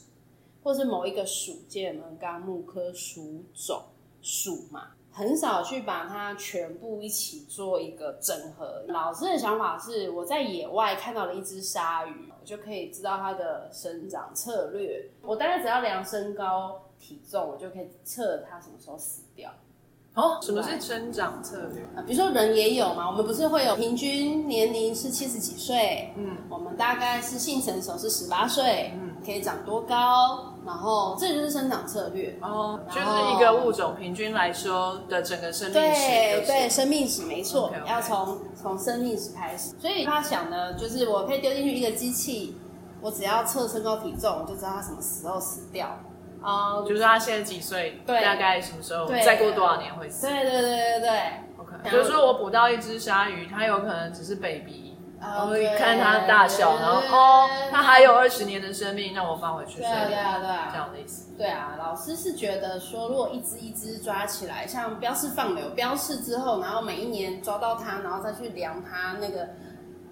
[0.64, 3.84] 或是某一个属界门纲目科属种
[4.22, 4.92] 属嘛。
[5.12, 8.86] 很少去把它全部一起做一个整合。
[8.88, 15.10] 老师的想法是，我在野外看到了一只鲨鱼，我就可以知道它的生长策略。
[15.22, 19.52] 我大概只要量身高、体重，我就可以测它什么时候死掉。
[20.18, 21.84] 哦，什么是生长策略？
[21.96, 32.36] 啊，比如说人也有嘛，我们不是会有平均年龄是七十几岁，嗯我们大概是性成熟是十八岁，嗯可以长多高，然后这就是生长策略。
[32.42, 39.76] 哦，就是一个物种平均来说的整个生命史、就是，对对，生命史没错要从从生命史开始。
[39.80, 42.56] 所以他想呢，就是我可以丢进去一个机器，
[43.02, 45.96] 我只要测身高体重，我就知道他什么时候死掉。
[46.42, 51.10] 啊、就是他现在几岁，对大概什么时候，对再过多少年会死对对对对对。
[51.58, 61.36] ？OK，然后就是说我捕到一只鲨鱼，它有可能只是 baby，然后哦看它的大小，然后哦，它还有二十年的生命，让我放回去对啊对，啊对啊，这样的意思。
[61.38, 69.50] 对啊，老师是觉得说，如果一只一只抓起来，像标示放流，标示之后，然后每一年抓到它，然后再去量它那个，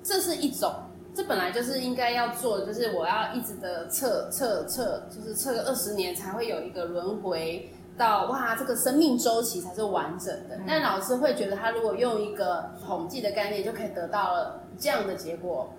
[0.04, 0.74] 这是一种，
[1.16, 7.72] 这本来就是应该要做的，就是我要一直的测测测，就是测个二十年才会有一个轮回。
[7.98, 10.60] 到哇，这个生命周期才是完整的。
[10.68, 15.74] 但老师会觉得，他如果用一个统计的概念，就可以得到了这样的结果，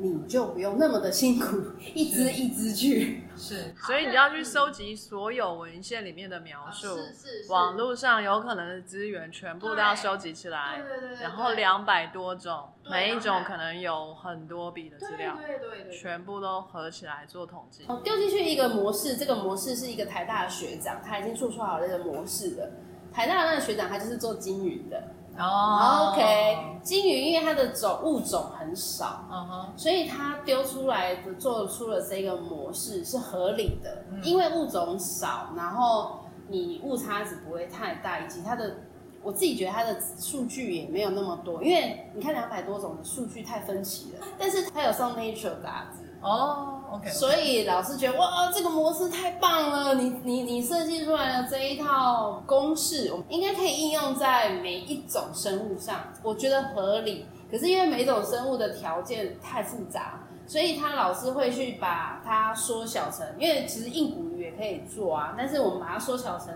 [0.00, 1.58] 你就不用那么的辛苦，
[1.92, 3.24] 一只一只去。
[3.36, 17.84] 是，所以你要去收集所有文献里面的描述，是是是网络上有可能的资源全部都要收集起来，对对对对然后两百多种，每一种可能有很多笔的资料，对对对全部都合起来做统计。
[17.88, 22.70] 哦丢进去一个模式，这个模式是一个台大的学长，他已经做出好这个模式的。
[23.12, 25.02] 台大的那个学长，他就是做金鱼的。
[25.38, 38.76] 哦 OK，金鱼因为它的种物种很少，嗯哼，所以它丢出来的做出了这个模式是合理的，嗯因为物种少，然后你误差值不会太大，以及它的。
[39.20, 44.24] 我自己觉得它的数据也没有那么多，因为你看两百多种的数据太分歧了。
[44.38, 49.94] 但是它有上 Nature 杂志，哦，OK，所以老师觉得哇，这个模式太棒了！
[49.94, 57.26] 你你你设计出来的这一套公式，我们应该可以应用在每一种生物上，我觉得合理。
[57.50, 66.54] 可是因为每一种生物的条件太复杂，所以他老师会去把它缩小成，因为其实硬骨鱼也可以做啊，但是我们把它缩小成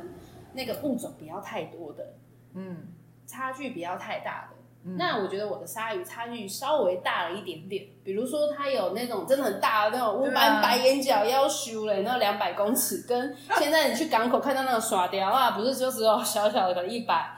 [0.53, 2.13] 那个物种不要太多的，
[2.55, 2.89] 嗯，
[3.27, 4.57] 差距不要太大的。
[4.85, 17.37] 嗯那我觉得我的鲨鱼差距稍微大了一点点，比如说它有那种真的很大的那种乌斑白眼角要修嘞，那两百公尺，跟现在你去港口看到那种耍雕啊，不是就只有小小的可能一百，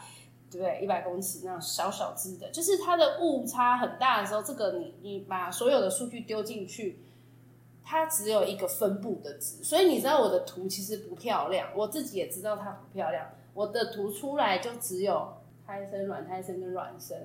[0.51, 0.81] 对不对？
[0.83, 7.05] 一百公尺那种小小只的，就是它的误差很大的时候，这个你你把所有的数据丢进去，
[7.85, 15.35] 它只有一个分布的值，所以你知道我的图其实不漂亮，我自己也知道它不漂亮，我的图出来就只有
[15.67, 17.17] 胎生、卵胎生跟卵生，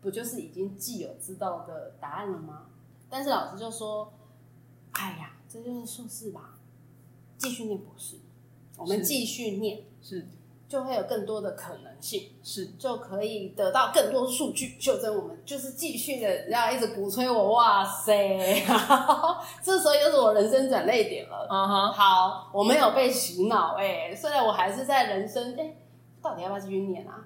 [0.00, 2.66] 不就是已经既有知道的答案了吗？
[3.10, 4.12] 但是老师就说
[4.92, 6.58] ：“哎呀，这就是硕士吧，
[7.38, 8.16] 继续念博士，
[8.76, 10.28] 我们是继续念，是
[10.68, 18.62] 就会有更多的可能性。”是，就可以得到更多数据修正我们，就是继续的要一直鼓吹我，哇塞！
[19.62, 21.48] 这时候又是我人生转泪点了。
[21.50, 25.76] 嗯哼，好，我没有被洗脑，哎、虽然我还是在人生，哎、
[26.20, 27.24] 到底要不要继续念啊？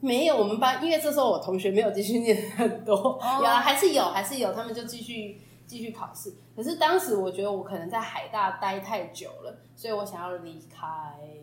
[0.00, 2.96] 没有，我们班因为这时候我同学没有继续念很多，
[3.40, 6.34] 有啊，还是有，还是有，他们就继续继续考试。
[6.56, 10.86] 可是当时我觉得我可能在海大待太久了，所以我想要离开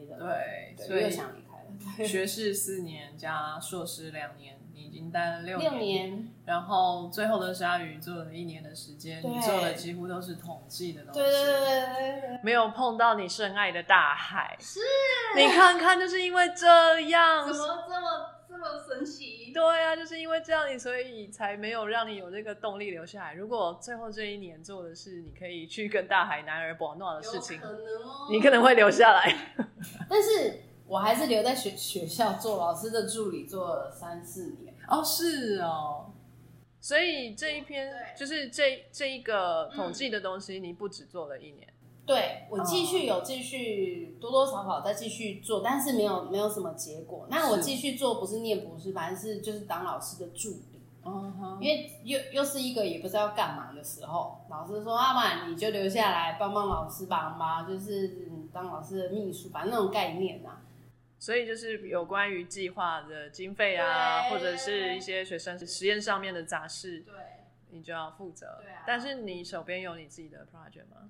[0.10, 1.58] 了，对，对，所以我又想离开
[2.03, 2.08] 了。
[2.08, 12.39] 学士四年加硕士两年，你已经待了六六年，然后最后的鲨鱼做了一年的时间，你做的几乎都是统计的东西，对对对对对对。
[12.43, 14.55] 没有碰到你深爱的大海。
[14.60, 14.80] 是，
[15.36, 18.26] 你看看，就是因为这样，怎么这么
[18.58, 19.51] 这么神奇？
[19.53, 23.34] 对啊，就是因为这样，你所以才没有让你有这个动力留下来。
[23.36, 28.28] 如果最后这一年做的是你可以去跟大海男儿玩闹的事情，可能哦。
[28.32, 29.53] 你可能会留下来。
[30.10, 34.74] 但是我还是留在学学校做老师的助理，做了三四年。
[34.88, 36.12] 哦，是哦，
[36.82, 41.68] 所以这一篇就是这这一个统计的东西，你不只做了一年，
[42.08, 47.28] 对我继续有继续多多少少再继续做，但是没有没有什么结果。
[47.30, 50.82] 那我是继续做不是念博士反正，是就是当老师的助理。
[51.05, 60.62] 嗯，因为又又是一个也不知道干嘛的时候，老师说：“阿满，你就留下来帮帮老师帮吧，就是嗯当老师的秘书，反正那种概念啊。
[61.20, 67.14] 所以就是有关于计划的经费啊，或者是一些学生实验上面的杂事，对，
[67.72, 68.60] 你就要负责。
[68.62, 71.10] 对啊但是你手边有你自己的 project 吗？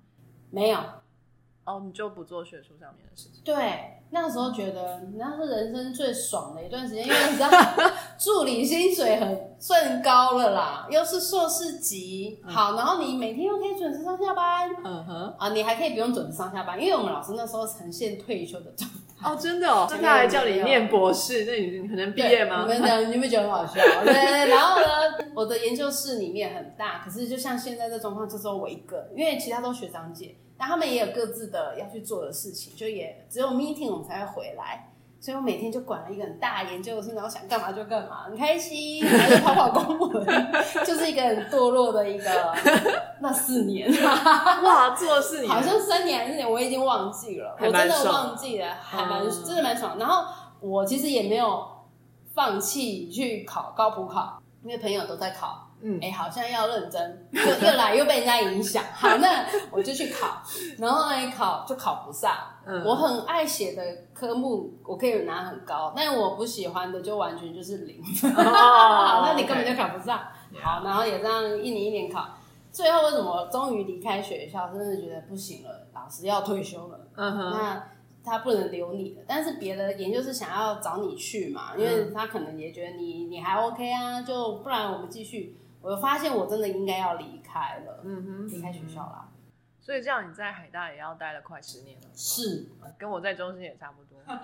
[0.50, 0.78] 没有。
[1.64, 3.42] 哦，你就不做学术上面的事情。
[3.44, 7.50] 对，那时候觉得那是人生最爽的一段时间，因为你知道
[8.18, 18.97] 助理薪水很算高了啦，又是硕士级，好，然后你每天又可以准时上下班。”嗯哼，啊，你还可以不用准时上下班，因为我们老师那时候呈现退休的状态。
[19.22, 22.66] 哦，真的哦， 那他还叫你念博士，那你你可能毕业吗？
[22.66, 23.74] 对你们讲，你们觉得很好笑？
[24.04, 24.86] 对，然后呢，
[25.34, 34.87] 我的研究室里面很大，可是就像现在这状况，就只有我一个，因为其他都学长姐，但他们也有各自的要去做的事情，就也只有 meeting 我们才会回来。
[35.20, 40.26] 所以我每天就管了一个很大的研究室，然后想干嘛就干嘛，很开心，然后就跑跑公文，
[40.86, 42.54] 就是一个很堕落的一个
[43.20, 43.90] 那四年。
[44.02, 45.52] 哇，做四年。
[45.52, 49.98] 好像三年还是四年，我已经忘记了，我真的忘记了，还蛮、嗯真的蛮爽。
[49.98, 50.24] 然后
[50.60, 51.66] 我其实也没有
[52.34, 60.42] 放弃去考高普考，因为朋友都在考，嗯哎、好像要认真，又又来又被人家影响，好，那我就去考，
[60.76, 62.32] 然后呢一考就考不上。
[62.66, 68.02] 嗯我很爱写的科目，我可以拿很高，但我不喜欢的就完全就是零。
[68.36, 70.18] 哦那你根本就考不上。
[70.60, 72.26] 好，然后也这样一年一年考，
[72.72, 74.68] 最后为什么终于离开学校？
[74.68, 77.88] 真的觉得不行了，老师要退休了，嗯哼，那
[78.24, 79.22] 他不能留你了。
[79.26, 85.56] 但是别的研究是想要找你去嘛，因为他可能也觉得你你还 OK 啊，就不然我们继续。
[85.80, 89.28] 我发现我真的应该要离开了，嗯哼，离开学校啦。
[89.80, 92.68] 所以这样你在海大也要待了快十年了，是，
[92.98, 94.18] 跟我在中心也差不多。
[94.26, 94.38] 嗯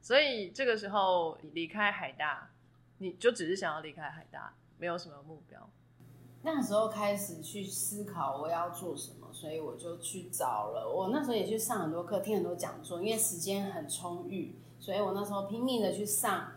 [0.00, 2.50] 所以这个时候你离开海大，
[2.98, 5.68] 你就只是想要离开海大，没有什么目标。
[6.42, 10.88] 那时候开始去思考我要做什么，所以我就去找了。
[10.88, 16.52] 我那时候也去上很多课，听很多讲座，因为时间很充裕，所以我那时候拼命的去上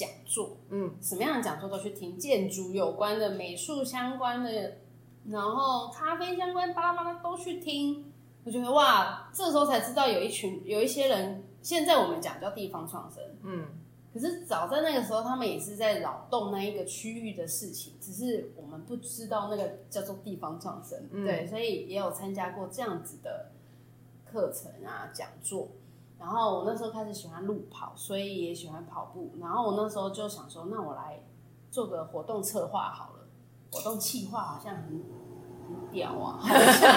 [0.00, 4.78] 讲座，嗯，什么样的讲座都去听，建筑有关的、美术相关的，
[5.28, 8.06] 然后咖啡相关，巴拉巴拉都去听。
[8.42, 13.66] 我觉得哇，这时候才知道有一群有一些人，现在我们讲叫地方创生，嗯，
[14.14, 21.26] 可是早在那个时候，他们也是在扰动那一个区域的事情，只是我们不知道那个叫做地方创生，嗯。
[21.26, 23.50] 对，所以也有参加过这样子的
[24.24, 25.68] 课程啊、讲座。
[26.20, 29.32] 然后我那时候开始喜欢路跑，所以也喜欢跑步。
[29.40, 31.18] 然后我那时候就想说，那我来
[31.70, 33.26] 做个活动策划好了，
[33.72, 36.38] 活动企划好像很很屌啊，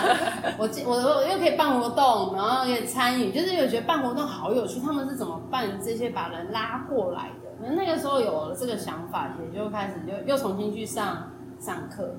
[0.60, 4.80] 我我我又可以办活动，然后可以参与，就是有觉得办活动好有趣。
[4.82, 7.50] 他们是怎么办这些把人拉过来的？
[7.62, 12.14] 那那个时候有了这个想法，也就开始就又重新去上上课。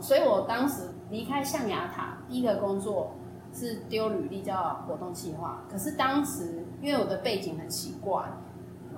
[0.00, 3.14] 所以我当时离开象牙塔，第一个工作
[3.56, 5.64] 是丢履历叫活动计划。
[5.70, 8.30] 可是当时因为我的背景很奇怪，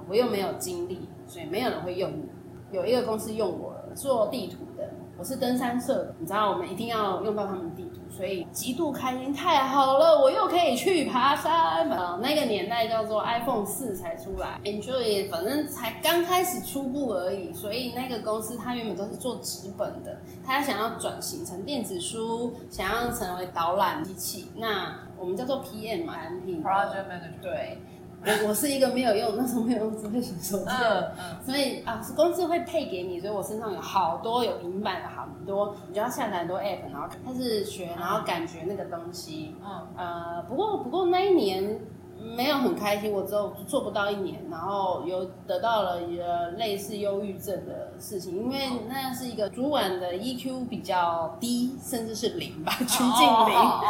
[0.08, 2.28] 我又没有经历，所以没有人会用你。
[2.72, 7.87] 有一个公司用我了，做地图的，我是登山社的，你知道我们一定要用到他们地，
[8.18, 11.88] 所以极度开心，太好了，我又可以去爬山。
[11.88, 27.78] 呃，那个年代叫做 iPhone 四才出来，Enjoy 反正才刚开始初步而已，所以那个公司它原本都是做纸本的，它想要转型成电子书，想要成为导览机器，那我们叫做 PM 嘛产品 manager，对。
[28.24, 39.54] 我我是一个没有用，那时候没有用智慧型手机的，嗯嗯所以啊，是公司会配给你，所以我身上有好多有平板的很多，你就要下载很多 app，然后开始学，然后感觉那个东西。
[39.64, 41.80] 嗯呃，不过不过那一年
[42.36, 53.56] 没有很开心，我只有做不到一年，然后有得到了一个类似忧郁症的事情，因为那是一个主管的 EQ 比较低，甚至是零吧， 趋近零。
[53.56, 53.80] 哦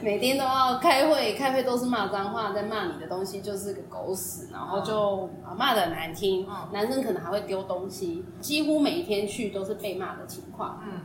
[0.00, 10.80] 每天都要开会，开会都是骂脏话，在骂你的东西就是个狗屎，然后就啊骂的很难听，嗯男生可能还会丢东西，几乎每一天去都是被骂的情况。
[10.84, 11.00] 嗯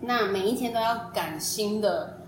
[0.00, 2.18] 那每一天都要赶新的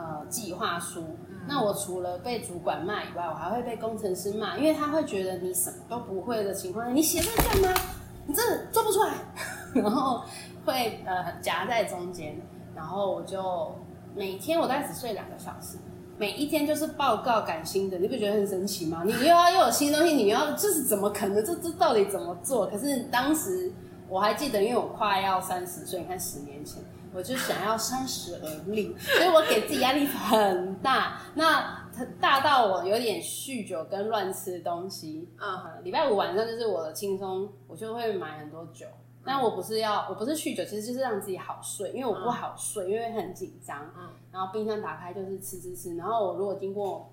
[0.00, 1.04] 呃计划书。
[1.46, 7.80] 那我除了被主管骂以外，我还会被工程师骂，因为他会觉得你什么都不会的情况下，你写这个干嘛？
[8.26, 9.14] 你这做不出来，
[9.74, 10.22] 然后
[10.64, 12.40] 会呃夹在中间，
[12.74, 13.74] 然后我就
[14.14, 15.76] 每天我大概只睡两个小时。
[16.18, 19.02] 每一天就是报告赶新的，你不觉得很神奇吗？
[19.06, 21.42] 你又要又有新东西，你又要这是怎么可能？
[21.42, 22.66] 这这到底怎么做？
[22.66, 23.72] 可是当时
[24.06, 26.82] 我还记得，因为我快要三十岁，你看十年前，
[27.12, 31.20] 我就想要三十而立，所以我给自己压力很大。
[31.34, 31.88] 那
[32.20, 35.28] 大到我有点酗酒跟乱吃东西。
[35.40, 38.86] 嗯，礼拜五晚上就是我的轻松，我就会买很多酒。
[39.22, 43.90] 但我不是要，我不是酗酒，其实就是让自己好睡，因为我不好睡，因为很紧张。
[43.98, 47.12] 嗯，然后冰箱打开就是吃吃吃，然后我如果经过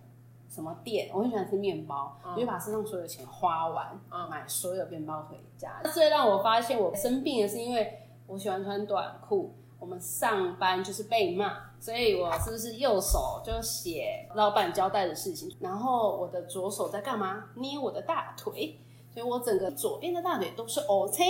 [0.49, 5.81] 什么店，我很喜欢吃面包，我就把身上所有的钱花完，买所有面包回家。
[5.91, 17.45] 最让我发现我生病的是因为我喜欢穿短裤，我我们上班就是被骂，所以我是不是右手就写老板交代的事情，然后我的左手在干嘛？
[17.55, 18.77] 捏我的大腿，
[19.13, 21.23] 所以我整个左边的大腿都是 OK。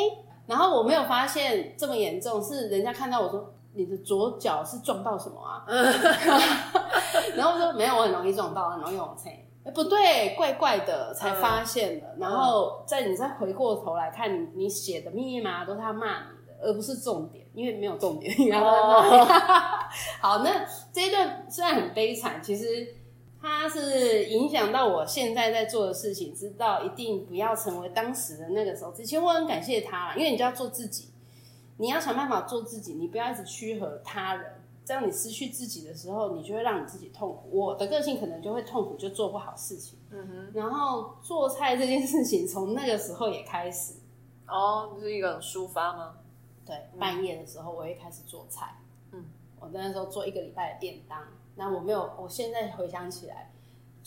[0.47, 5.63] 然后我没有发现这么严重，是人家看到我说你的左脚是撞到什么啊？
[7.37, 9.33] 然后说没有，我很容易撞到，很容易往前。
[9.63, 12.15] 哎，不对，怪怪的，才发现的。
[12.17, 18.33] 然后在你再回过头来看，你你写的密密麻麻都是他骂你，而不是重点，因为没有重点。
[20.21, 22.95] 好，那这一段虽然很悲惨，其实。
[23.39, 28.91] 它是影响到我现在在做的事情，知道一定不要成为当时的那个时候。
[28.91, 31.09] 之前我很感谢他了，因为你就要做自己，
[31.77, 34.53] 你要想办法做自己，你不要一直屈和他人，
[34.83, 37.47] 这样你失去自己的时候，你就会让你自己痛苦。
[37.51, 39.99] 我的个性可能就会痛苦，就做不好事情。
[40.09, 40.51] 嗯哼。
[40.53, 43.93] 然后做菜这件事情从那个时候也开始。
[44.47, 46.16] 哦，是一个抒发吗？
[46.67, 48.75] 对，半夜的时候我会开始做菜。
[49.11, 49.25] 嗯，
[49.59, 51.25] 我那时候做一个礼拜的便当。
[51.55, 53.51] 那我没有，我现在回想起来，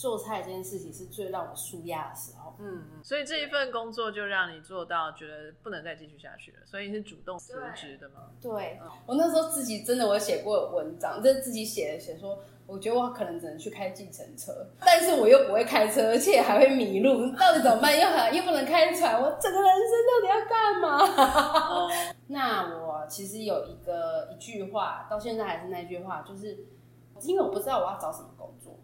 [0.01, 2.55] 做菜这件事情是最让我舒压的时候。
[2.59, 3.05] 嗯嗯。
[3.05, 8.30] 所以这一份工作就让你做到觉得不能再继续下去了，所以你是主动辞职的吗？
[8.40, 18.01] 对，我那时候自己真的我写过文章，就是自己写的，写说我觉得我可能只能去开计程车，但是我又不会开车，而且还会迷路，到底怎么办？
[18.01, 21.88] 又还又不能开船，我整个人生到底要干嘛？
[22.28, 26.66] 那我其实有一个一句话，到现在还是那句话，就是。
[27.22, 28.80] 因为我不知道我要找什么工作，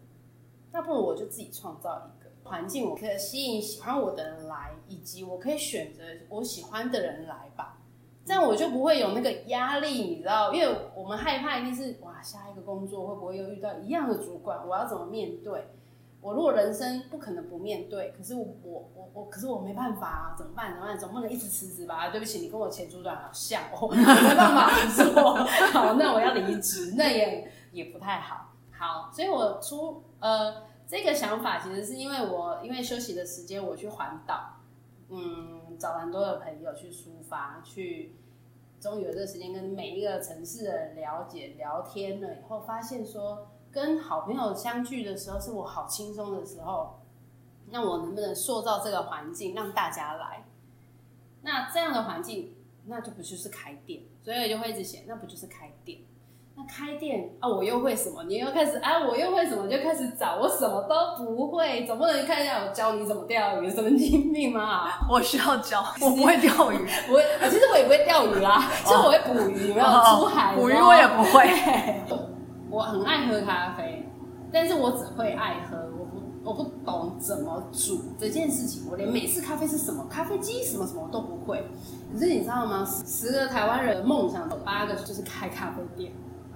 [0.77, 7.79] 那不如我就自己创造一个环境，我可以吸引喜欢我的人来，以及我可以选择我喜欢的人来吧。
[8.23, 10.53] 这样我就不会有那个压力，你知道？
[10.53, 14.67] 因为我们害怕一定是哇，下一个工作会不会又遇到一样的主管？
[14.67, 15.65] 我要怎么面对？
[16.21, 20.73] 我如果人生不可能不面对，可是我我我，可是我没办法啊，怎么办？
[20.73, 20.99] 怎么办？
[20.99, 22.09] 总不能一直辞职吧？
[22.09, 25.33] 对不起，你跟我前主管好像，我 没办法做。
[25.73, 27.51] 好，那我要离职，那也。
[27.73, 34.57] 也不太好，好，所以我出呃这个想法，其实是因为我因为休息的时间我去环岛，
[35.09, 38.15] 嗯，找很多的朋友去抒发，去
[38.79, 46.99] 终于有这个时间跟每一个城市的人了解聊天了以后，发现说跟好朋友相聚的时候是我好轻松的时候，
[47.69, 50.45] 那我能不能塑造这个环境让大家来？
[51.41, 52.55] 那这样的环境，
[52.85, 55.99] 那就不就是开店，所以就会一直写，那不就是开店？
[56.59, 58.23] 那开店啊，我又会什么？
[58.23, 59.67] 你又开始啊，我又会什么？
[59.69, 64.87] 就开始找，我什么都不会，总不能看一下我教你怎么钓鱼，神经病吗？
[65.07, 66.77] 我需要教， 我不会钓鱼，
[67.07, 69.85] 不会，其实我也不会钓鱼啦，其实我会捕鱼，有没有？
[69.85, 72.17] 出海捕鱼我也不会。
[72.71, 74.03] 我很爱喝咖啡，
[74.51, 81.63] 但是我只会爱喝，我不我不懂怎么煮这件事情，我连美式咖啡是什么，咖啡机什么什么都不会。
[82.11, 82.83] 可是你知道吗？
[83.05, 86.11] 十个台湾人的梦想有八个就是开咖啡店。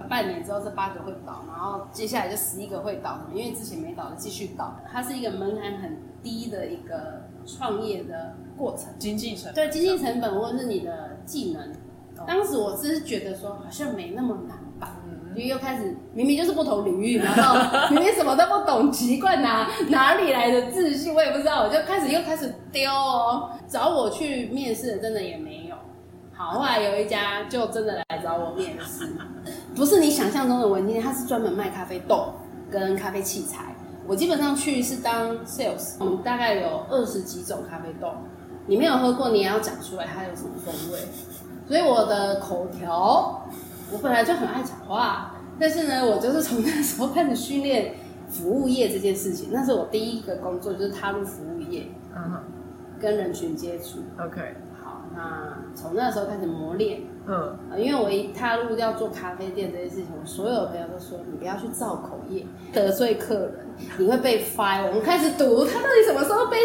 [0.08, 4.76] 半年之后，这八个会倒，然后接下来就十一个会倒，因为之前没倒的继续倒。
[4.90, 11.72] 它是一个门槛很低的一个创业的过程，经济成对经济成本或者是你的技能。
[12.26, 14.96] 当时我只是觉得说好像没那么难吧，
[15.34, 23.50] 因为又开始明明就是不同领域，然后明明什么都不懂，奇怪哪哪里来的自信，我也不知道，我就开始又开始丢哦。
[23.66, 25.61] 找我去面试的真的也没有。
[26.42, 29.08] 好，后来有一家就真的来找我面试。
[29.76, 32.34] 不是你想象中的文青，他是专门卖咖啡豆
[32.68, 33.76] 跟咖啡器材。
[34.08, 38.12] 我基本上去是当 sales，我们大概有二十几种咖啡豆，
[38.66, 40.98] 你没有喝过，你也要讲出来它有什么风味。
[41.68, 43.46] 所以我的口条，
[43.92, 47.94] 我本来就很爱讲话，但是呢，我就是从那时候开始训练
[48.28, 49.50] 服务业这件事情。
[49.52, 51.86] 那是我第一个工作，就是踏入服务业，
[52.16, 52.42] 嗯，
[53.00, 54.00] 跟人群接触。
[54.20, 54.56] OK。
[55.14, 63.66] 那从那时候开始磨练，嗯，因为我一踏入要做咖啡店这件事情，我所有的朋友都说你不要去造口业，得罪客人，
[63.98, 64.86] 你会被 fire。
[64.86, 66.56] 我们开始读他到底什么时候被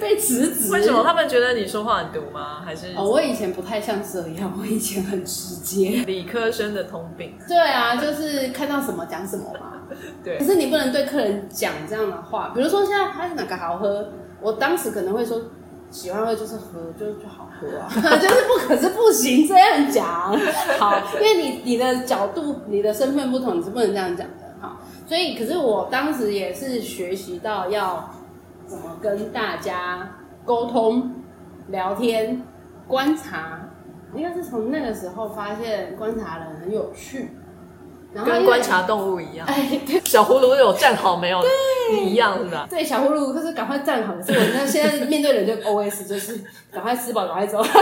[0.00, 0.72] 被辞职？
[0.72, 2.62] 为什么他们觉得你说话很毒吗？
[2.64, 7.34] 还是哦，我以前不太像这样，我以前很直接，理科生的通病。
[7.48, 9.82] 对啊，就是看到什么讲什么嘛。
[10.22, 15.40] 对，可是你不能对客人讲这样的话，比如说现在还是哪个好喝，我当时可能会说。
[15.88, 17.45] 喜欢喝就是喝，就就好
[18.20, 20.06] 就是不可是不行这样讲。
[20.78, 24.54] 好，因为你你的角度、你的身份不同，你是不能这样讲的。
[24.60, 28.10] 好，所以可是我当时也是学习到要
[28.66, 31.14] 怎么跟大家沟通、
[31.68, 32.42] 聊天、
[32.86, 33.60] 观察。
[34.14, 37.36] 应该是从那个时候发现观察人很有趣，
[38.24, 42.66] 跟观察动物一样，哎，对小葫芦有站好没有对一样是吧？
[42.70, 44.14] 对，小葫芦就是赶快站好。
[44.14, 46.42] 可是我那现在面对人就 O S 就是
[46.72, 47.62] 赶快吃饱，赶快走。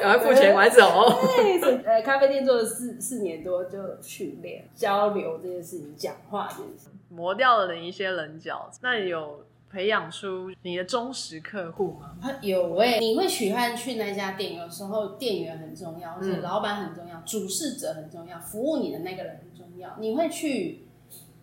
[0.00, 1.16] 赶快付钱，赶快走。
[1.36, 6.92] 对，呃，咖啡店做了四四年多，就训练交流这件事情，讲话这件事情。
[7.08, 9.45] 磨掉了你一些棱角，那你有
[9.76, 12.16] 培养出你的忠实客户吗？
[12.40, 19.94] 有哎、你会喜欢去那家店，有时候店员很重要，或者嗯老板很重要，主事者很重要，服务你的那个人很重要。
[20.00, 20.86] 你会去，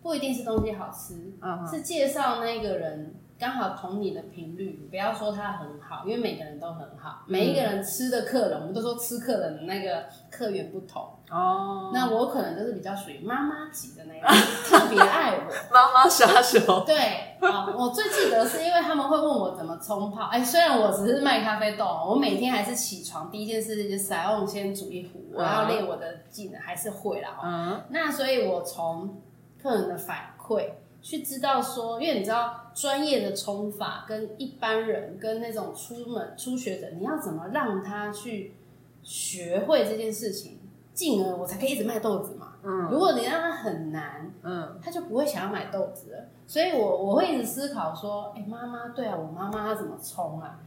[0.02, 1.32] 不一定是东西好吃，
[1.70, 4.78] 是介绍那个人刚好同你的频率。
[4.80, 11.02] 你不要说他很好，因为每个人都很好，每一个人吃的客人，我们都说吃客人的那个客源不同。
[11.30, 14.30] 哦那我可能就是比较属于妈妈级的那种，
[14.68, 15.52] 特别爱我。
[15.72, 16.96] 妈妈杀手，对
[17.40, 20.24] 啊、我最记得是因为他们会问我怎么冲泡。
[20.26, 27.30] 哎，虽然我只是卖咖啡豆，我每天还是起床第一件事就是塞翁先煮一壶，我要练我的技能，还是会啦。
[27.30, 29.20] 哦嗯那所以，我从
[29.62, 30.68] 客人的反馈
[31.04, 38.54] 去知道说，因为你知道专业的冲法跟一般人跟那种出门初学者，你要怎么让他去
[39.02, 40.58] 学会这件事情，
[40.94, 42.54] 进而我才可以一直卖豆子嘛。
[42.62, 46.24] 嗯如果你让他很难，嗯他就不会想要买豆子了。
[46.46, 50.58] 所以我我会一直思考说，哎、妈妈，对啊，我妈妈她怎么冲啊？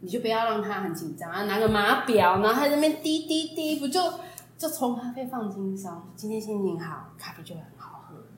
[0.00, 4.00] 你就不要让她很紧张啊，拿个码表，然后她在那边滴滴滴，不就
[4.56, 7.71] 就冲咖啡放轻松，今天心情好，咖啡就会很好喝。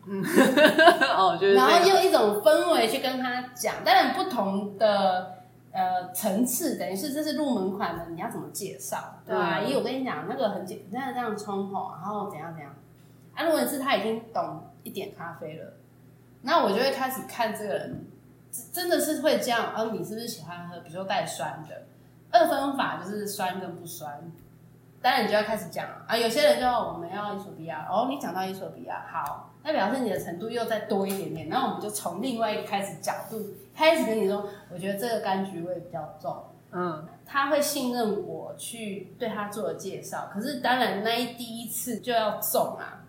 [1.16, 5.34] 哦，就是然后用一种氛围去跟他讲，当然不同的
[5.72, 9.34] 呃层次，等于是这是入门款的，你要怎么介绍，对
[9.64, 12.74] 因为我跟你讲，那个很简单，这样冲吼，然后怎样怎样。
[13.34, 15.72] 啊，如果是他已经懂一点咖啡了，
[16.42, 18.07] 那我就会开始看这个人，
[18.72, 19.72] 真真的是会这样。
[19.74, 21.82] 哦，你是不是喜欢喝，比如说带酸的？
[22.30, 24.20] 二分法就是酸跟不酸。
[25.00, 33.40] 当然你就要开始讲啊，有些人就我们要伊索比亚，哦，你讲到伊索比亚，好，那表示你的程度又再多一点点，然后我们就从另外一个开始角度
[33.74, 36.36] 开始跟你说，我觉得这个柑橘味比较重，
[36.70, 37.08] 嗯。
[37.26, 43.02] 他会信任我去对他做的介绍，可是当然那一第一次就要中啊，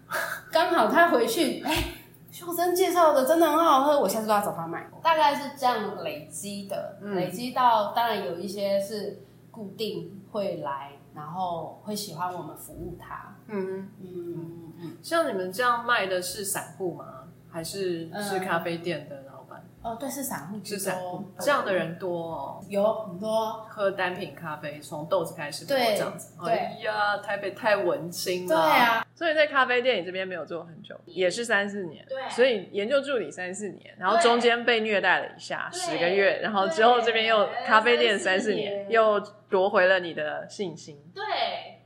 [0.49, 1.83] 刚好他回去，哎、
[2.31, 14.07] 秀珍介绍的真的很好喝，我下次都要找他买，大概是这样累积的，嗯累积到当然有一些是固定会来，然后会喜欢我们服务他，嗯，嗯。
[14.07, 17.23] 嗯嗯，像你们这样卖的是散户吗？
[17.51, 19.63] 还是嗯是咖啡店的老板？
[19.81, 22.65] 哦对，是散户是散户，，这样的人多哦。
[22.67, 26.33] 有很多，喝单品咖啡，从豆子开始磨对这样子。
[26.43, 28.55] 对哎呀，台北太文青了。
[28.55, 32.05] 对啊，所以在咖啡店你这边没有做很久，也是三四年。
[32.09, 39.17] 对所以研究助理三四年，然后中间被虐待了一下十个月，然后之后这边又咖啡店三四，年又
[39.49, 41.23] 夺回了你的信心，对。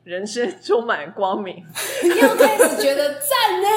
[0.09, 1.63] 人生充满光明。
[2.03, 3.67] 又开始觉得赞呢，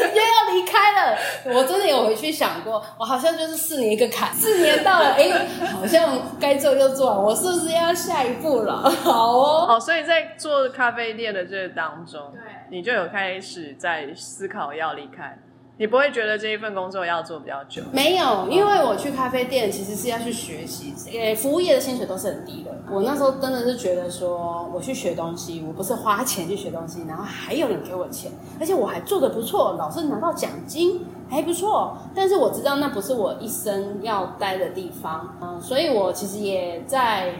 [0.00, 1.18] 又要离开了。
[1.54, 8.88] 我真的有回去想过，我好像就是四年一个坎，四年到了，哎、好像该做就做完，我是不是要下一步了？
[8.88, 15.38] 好哦，哦，所以在做咖啡店的这当中，对你就有开始在思考要离开，
[15.76, 17.82] 你不会觉得这一份工作要做比较久。
[17.92, 22.70] 没有，因为我去咖啡店其实是要去学习，呃，服务业的薪水都是很低的。
[22.88, 31.96] 我那时候真的是觉得说，我去学东西，我不是花钱去学东西，然后还有人给我钱，而且我还做的不错，老是拿到奖金还不错。
[32.14, 37.34] 但是我知道那不是我一生要待的地方，嗯，所以我其实也在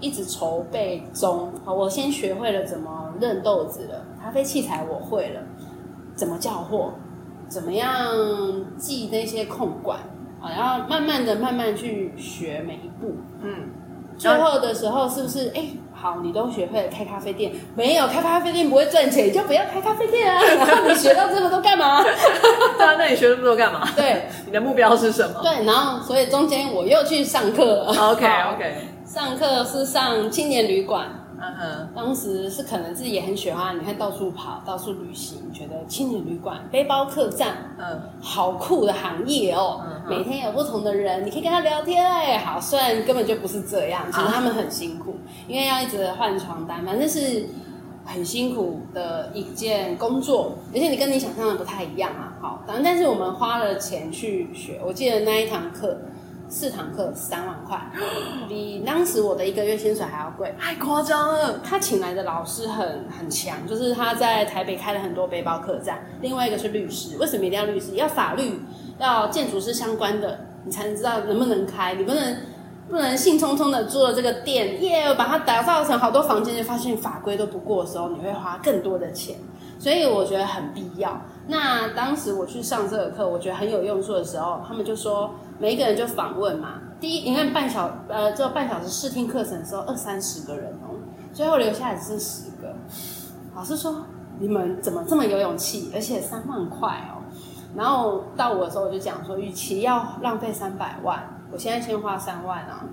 [0.00, 1.50] 一直筹备中。
[1.64, 5.40] 好，我先学会了怎么认豆子了，咖啡器材我会了，
[6.14, 6.92] 怎么叫货，
[7.50, 8.14] 怎么样
[8.78, 9.98] 记那些控管
[10.40, 13.16] 啊，然后慢慢的、慢慢去学每一步。
[13.42, 13.68] 嗯，
[14.16, 15.50] 最后的时候是不是？
[15.54, 20.40] 哎、好，你都学会了开咖啡店，没有开咖啡店不会赚钱，你就不要开咖啡店啊。
[20.42, 22.02] 然 后你学到这么多干嘛？
[22.02, 23.86] 对啊，那你学这么多干嘛？
[23.96, 27.86] 对你的目标是什么对，然后所以中间我又去上课了。
[28.12, 28.24] OK
[28.54, 28.74] OK，
[29.04, 31.19] 上课是上青年旅馆。
[31.40, 38.00] 嗯哼，当时是可能自己也很喜欢，你看到处跑，到处旅行，觉得青年旅馆、背包客栈，嗯。
[38.22, 45.16] 好酷的行业哦，每天有不同的人，你可以跟他聊天哎，好，虽然根本就不是这样，其实他们很辛苦，
[45.48, 47.46] 因为要一直换床单，反正是
[48.04, 52.36] 很辛苦的一件工作，而且你跟你想象的不太一样啊。
[52.40, 55.98] 好，反正，但是我们花了钱去学，我记得那一堂课
[56.50, 57.80] 四堂课三万块，
[58.48, 60.52] 比当时我的一个月薪水还要贵。
[60.58, 61.60] 太夸张了。
[61.60, 66.04] 他请来的老师很很强，就是他在台北开了很多背包客栈。
[66.20, 67.94] 另外一个是律师，为什么一定要律师？
[67.94, 68.60] 要法律、
[68.98, 71.94] 要建筑师相关的，你才能知道能不能开。
[71.94, 72.36] 你不能
[72.88, 79.36] 不能兴冲冲的做了这个店，耶，把它打造成好多房间，就发现法规都不过的时候，你会花更多的钱。
[79.78, 81.22] 所以我觉得很必要。
[81.46, 86.80] 那当时我去上这个课，我觉得很有用处的时候，他们就说每一个人就访问嘛。
[86.98, 90.96] 第一，你看半小呃，做半小时试听课程的时候，二三十个人哦，
[91.34, 92.74] 最后留下来是十个。
[93.54, 94.06] 老师说
[94.38, 95.90] 你们怎么这么有勇气？
[95.94, 97.20] 而且三万块哦。
[97.76, 102.84] 然后到我的时候，我就讲说，与其要浪费三百万，我现在先花三万啊。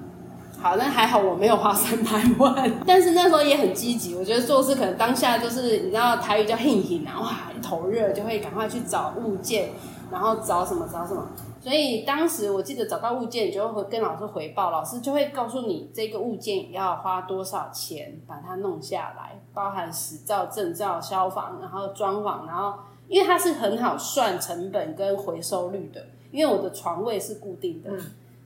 [0.62, 4.16] 好，那还好我没有花三百万， 但是那时候也很积极。
[4.16, 9.70] 我觉得做事可能当下就是你知道台语叫 “hin hin” 啊，哇，一头热就会赶快去找物件，
[10.12, 11.28] 然后找什么找什么。
[11.68, 27.92] 所以当时我记得找到物件，就会跟老师回报，老师就会告诉你这个物件要花多少钱把它弄下来，包含实照、证照、消防，然后装潢，然后因为它是很好算成本跟回收率的，因为我的床位是固定的。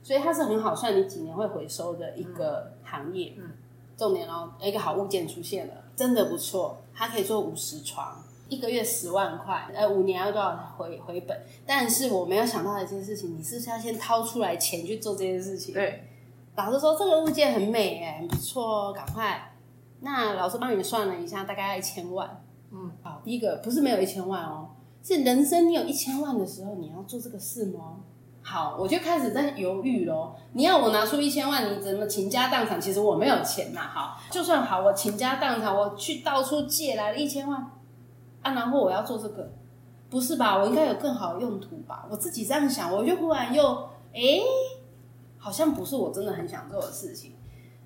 [0.02, 3.34] 所以它是很好算，你几年会回收的一个行业。
[3.38, 3.52] 嗯，
[3.96, 6.78] 重点哦，一个好物件出现了，真的不错。
[6.92, 8.21] 它可以做五十床，
[8.52, 11.36] 一个月十万块，呃，五年要多少回回本？
[11.66, 15.72] 但是我没有想到的一件事情，你是不是要先掏出来钱去做这件事情？
[15.72, 16.04] 对，
[16.54, 19.54] 老师说这个物件很美，哎，很不错哦，赶快。
[20.00, 22.44] 那老师帮你算了一下，大概要一千万。
[22.70, 24.68] 嗯，好，第一个不是没有一千万哦，
[25.02, 28.00] 是人生你有一千万的时候，你要做这个事吗？
[28.44, 30.36] 好，我就开始在犹豫咯。
[30.52, 32.80] 你要我拿出一千万，你怎么倾家荡产？
[32.80, 33.80] 其实我没有钱呐。
[33.80, 37.70] 好，就算好，我倾家荡产，我去到处借来了一千万
[38.42, 39.50] 啊，然后我要做这个，
[40.10, 40.58] 不是吧？
[40.58, 42.06] 我应该有更好的用途吧？
[42.10, 44.40] 我自己这样想，我就忽然又哎，
[45.38, 47.36] 好像不是我真的很想做的事情，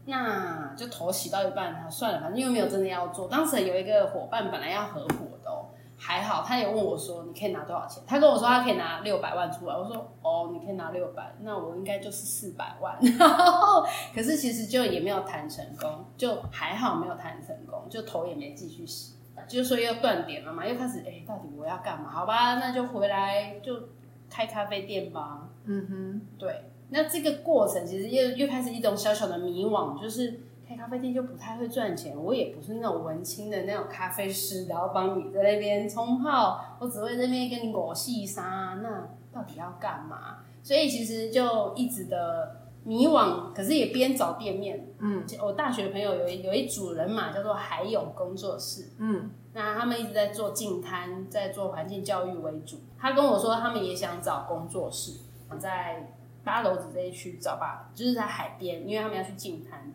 [0.06, 3.28] 那就头洗到一半，算了，反正又没有真的要做。
[3.28, 5.66] 当时有一个伙伴本来要合伙的哦。
[5.98, 9.74] 还好，他也问我说：“你可以拿多少钱？”他跟我说他可以拿六百万出来。
[9.74, 12.98] 我说：“哦，你可以拿六百，那我应该就是四百万。
[14.14, 19.14] ”可是其实就也没有谈成功，就还好没有谈成功，就头也没继续洗，
[19.46, 22.10] 就说又断点了嘛，又开始哎，到底我要干嘛？
[22.10, 23.88] 好吧，那就回来就
[24.30, 25.48] 开咖啡店吧。
[25.64, 30.40] 嗯哼，对，那这个过程其实又又开始一种小小的迷惘，就是。
[30.68, 40.38] 开咖啡店就不太会赚钱，我也不是那种文青的那种咖啡师，然后帮你在那边冲泡，我只会那边跟你裹细沙，那到底要干嘛？
[40.64, 44.86] 所以其实就一直的迷惘，可是也边找店面。
[45.00, 48.92] 嗯，我大学朋友有有一组人嘛，叫做海勇工作室。
[48.98, 52.76] 嗯，那他们一直在做净滩，在做环境教育为主。
[52.96, 55.14] 他跟我说，他们也想找工作室，
[55.58, 56.14] 在
[56.44, 59.92] 八楼子这一区找吧，就是在海边，因为他们要去净滩。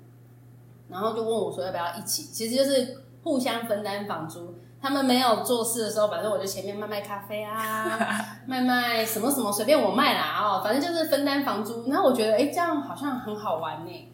[0.89, 4.53] 然后就问我说要不要一起，其实就是互相分担房租。
[4.81, 7.99] 他们没有做事的时候，反正我就前面卖卖咖啡啊，
[8.47, 11.87] 卖卖什么什么，随便我卖啦哦，反正就是分担房租。
[11.87, 14.07] 然后我觉得哎，这样好像很好玩呢。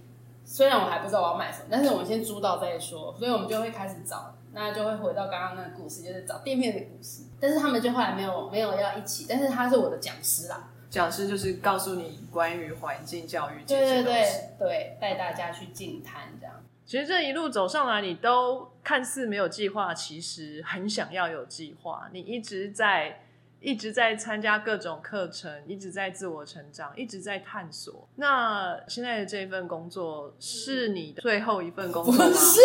[0.44, 3.16] 虽然我还不知道我要买什么，但是我们先租到再说。
[3.18, 7.24] 所以我们就会开始找，那就会回到刚刚那个故事，就是找店面的故事。
[7.40, 10.70] 但是他们就后来没有没有要一起，但是他是我的讲师啦。
[10.90, 16.56] 讲师就是告诉你关于环境教育对对对对，带大家去进摊这样。
[16.88, 22.08] 其实这一路走上来，你都看似没有计划，其实很想要有计划。
[22.14, 23.24] 你一直在
[23.60, 28.08] 一直在参加各种课程，一直在自我成长，一直在探索。
[28.16, 32.26] 那现在的这份工作是你的最后一份工作吗？
[32.34, 32.62] 是，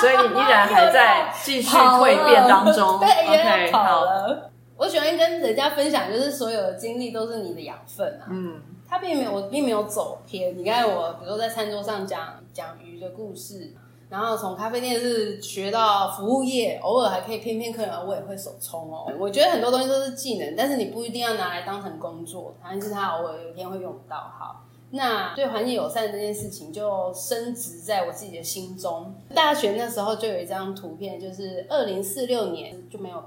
[0.00, 2.98] 所以你依然还在继续蜕变当中。
[3.00, 4.50] 对 OK，好了。
[4.76, 8.26] 我喜欢跟人家分享，就是所有的经历都是你的养分啊。
[8.28, 10.58] 嗯，他并没有，我并没有走偏。
[10.58, 13.74] 你看我，比如说在餐桌上讲讲鱼的故事，
[14.08, 19.12] 然后从咖啡店是学到服务业，偶尔还可以骗骗客人，我也会手冲哦。
[19.18, 24.16] 我觉得很多东西都是技能，但是你不一定要拿来当成工作，但是他偶尔有一天会用到。
[24.16, 29.14] 好，那对环境友善这件事情就升值在我自己的心中。
[29.34, 33.22] 大学那时候就有一张图片，就是二零四六年就没有。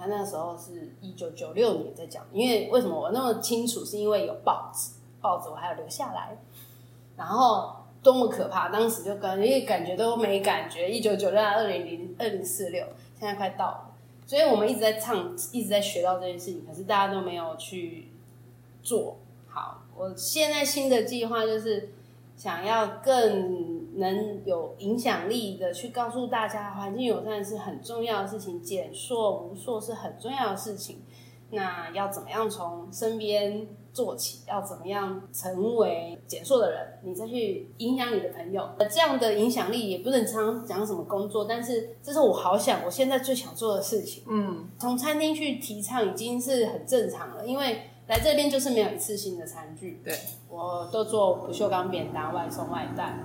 [0.00, 3.84] 他那时候是一九九六年在讲，因为为什么我那么清楚？
[3.84, 6.38] 是因为有报纸，报纸我还要留下来。
[7.16, 8.68] 然后多么可怕！
[8.68, 10.90] 当时就跟因为感觉都没感觉。
[10.90, 12.84] 一九九六、二零零、二零四六，
[13.18, 13.94] 现在快到了，
[14.26, 18.08] 所以我们一直在唱，一直在学到这件事情，可是大家都没有去
[18.82, 19.18] 做
[19.48, 19.82] 好。
[19.96, 21.90] 我现在新的计划就是
[22.36, 23.78] 想要更。
[23.98, 31.02] 能有影响力的去告诉大家，环境友善是很重要的事情，减塑无塑是很重要的事情。
[31.50, 34.40] 那要怎么样从身边做起？
[34.46, 36.98] 要怎么样成为减塑的人？
[37.02, 44.22] 你再去影响你的朋友，这样的影响力也不能常讲什么工作，但是这是我好想我现在最想做的事情。
[44.28, 50.00] 嗯，从餐厅去提倡已经是很正常了，因为来这边就是没有一次性的餐具。
[50.04, 50.14] 对，
[50.48, 53.18] 我都做不锈钢扁担，外送外带。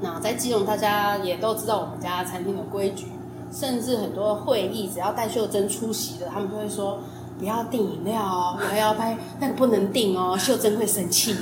[0.00, 3.06] 那在基隆，大家也都知道我们家餐厅的规矩，
[3.50, 6.98] 甚至很多会议只要戴秀珍出席的，他们就会说
[7.38, 11.36] 不要订饮料哦，我还要拍那个不能订哦，秀珍会生气。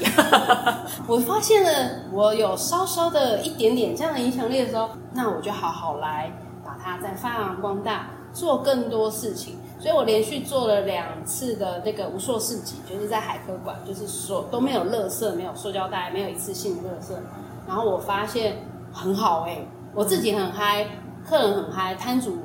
[1.07, 6.32] 我发现了我有稍稍的一点点这样的影响力的时候，那我就好好来
[6.64, 9.59] 把它再发扬光大，做更多事情。
[9.78, 17.12] 所以我连续做了两次的那个无塑市集，就是在海科馆，就是说都没有垃圾，没有塑胶袋，没有一次性的垃圾。
[17.66, 18.59] 然后我发现
[18.93, 19.59] 很好哎、
[19.93, 20.86] 我自己很嗨，
[21.28, 22.38] 客人很嗨，摊主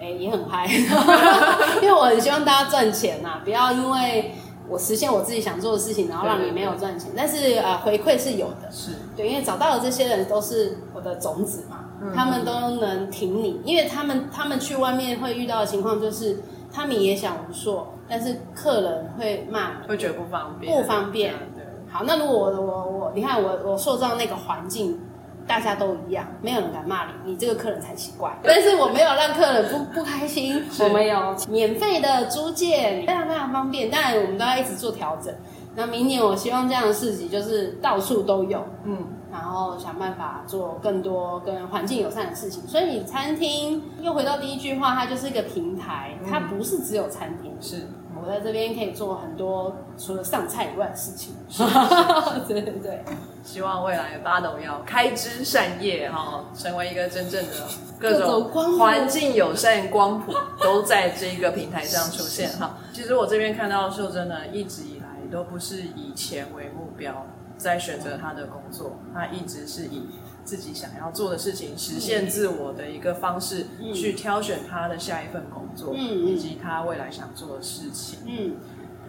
[0.00, 0.66] 哎、也很嗨，
[1.80, 4.32] 因为我很希望大家赚钱呐、不要因为
[4.68, 7.10] 我实现我自己想做的事情，然后让你没有赚钱。
[7.16, 11.84] 但是呃，回馈是有的，是，对，因为找到的这些人都是我的种子嘛，
[12.14, 24.98] 他们都能挺你，因为他们他们去外面会遇到的情况就是，他们也想无塑，但是客人会骂你，会觉得不方便，不方便对，好，那如果我我我，你看我我塑造那个环境，
[25.52, 28.34] 大家都一样，没有人敢骂你，你这个客人才奇怪。
[28.42, 33.90] 但是我没有让客人不不开心， 我没有免费的租借，非常非常方便。
[33.90, 35.30] 当然我们都要一直做调整。
[35.74, 38.96] 那明年我希望这样的市集就是到处都有，嗯，
[39.30, 42.66] 然后想办法做更多跟环境友善的事情。
[42.66, 47.52] 所以餐厅又回到第一句话，它就是一个平台，它不是只有餐厅。
[47.60, 47.86] 是，
[48.22, 51.34] 我在这边可以做很多除了上菜以外的事情。
[52.46, 53.04] 对对对，
[53.42, 57.52] 希望未来八斗要开枝散叶哈、成为一个真正的
[57.98, 62.78] 各各种环境友善光谱都在这个平台上出现哈。
[62.94, 70.08] 其实我这边看到秀珍呢，一直以来都不是以钱为目标在选择他的工作，他一直是以
[70.44, 78.20] 自己想要做的事情，实现自我的一个方式，嗯去挑选他的下一份工作，以及他未来想做的事情。
[78.26, 78.56] 嗯，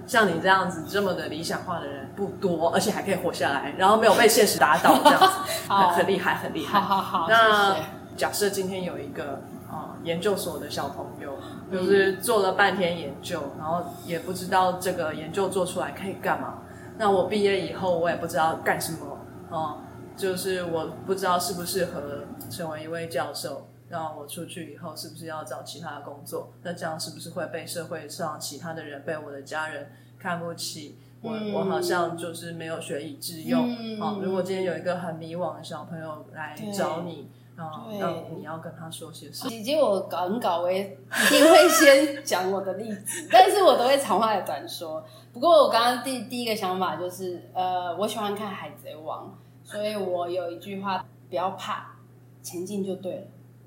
[0.06, 5.28] 像你这样子这么的理想化的人不多，而且还可以活下来，然后没有被现实打倒，这样子
[5.68, 6.80] 很很厉害，很厉害。
[6.80, 7.76] 好好好，那。
[8.16, 11.36] 假设今天有一个啊、呃研究所的小朋友，
[11.72, 16.60] 就是做了半天研究，然后也不知道这个研究做出来可以干嘛。
[17.00, 19.18] 那我毕业以后，我也不知道干什么
[19.50, 19.78] 哦、
[20.16, 23.68] 就是我不知道适不适合成为一位教授。
[23.90, 26.52] 那我出去以后是不是要找其他的工作？
[26.64, 30.98] 那这样是不是会被社会上其他的人、被我的家人看不起？
[31.22, 33.76] 我、嗯我好像就是没有学以致用。
[33.80, 37.92] 嗯哦，如果今天有一个很迷惘的小朋友来找你，然后
[38.36, 39.50] 你要跟他说些什么？
[39.50, 45.06] 姐姐，我搞很搞，我也一定会先讲我的例子，但是我都会长话短说。
[45.32, 49.28] 不过我刚刚第第一个想法就是，呃，我喜欢看《海贼王》，
[49.74, 51.96] 所以我有一句话：不要怕，
[52.44, 53.22] 前进就对了。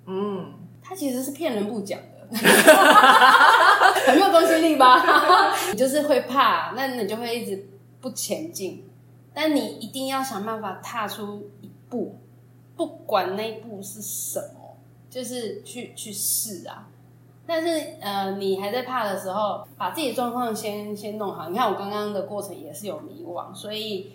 [0.07, 2.39] 嗯，他其实是骗人不讲的，
[4.07, 5.03] 很没有公信力吧？
[5.73, 7.69] 你就是会怕，那你就会一直
[8.01, 8.85] 不前进。
[9.35, 12.17] 但你一定要想办法踏出一步，
[12.77, 14.77] 不管那一步是什么，
[15.11, 16.89] 就是去去试啊。
[17.49, 21.49] 但是呃，你还在怕的时候，把自己的状况先先弄好。
[21.49, 24.13] 你看我刚刚的过程也是有迷惘，所以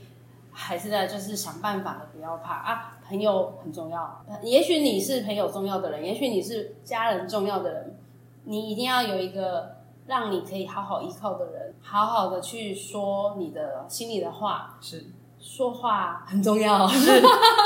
[0.51, 2.97] 还是在就是想办法的，不要怕啊。
[3.07, 7.99] 朋友很重要，呃也许你是朋友重要的人，也许你是家人重要的人，
[8.45, 9.77] 你一定要有一个
[10.07, 14.77] 让你可以好好依靠的人，好好的去说你的心里的话。
[14.81, 15.07] 是
[15.39, 17.21] 说话很重要，是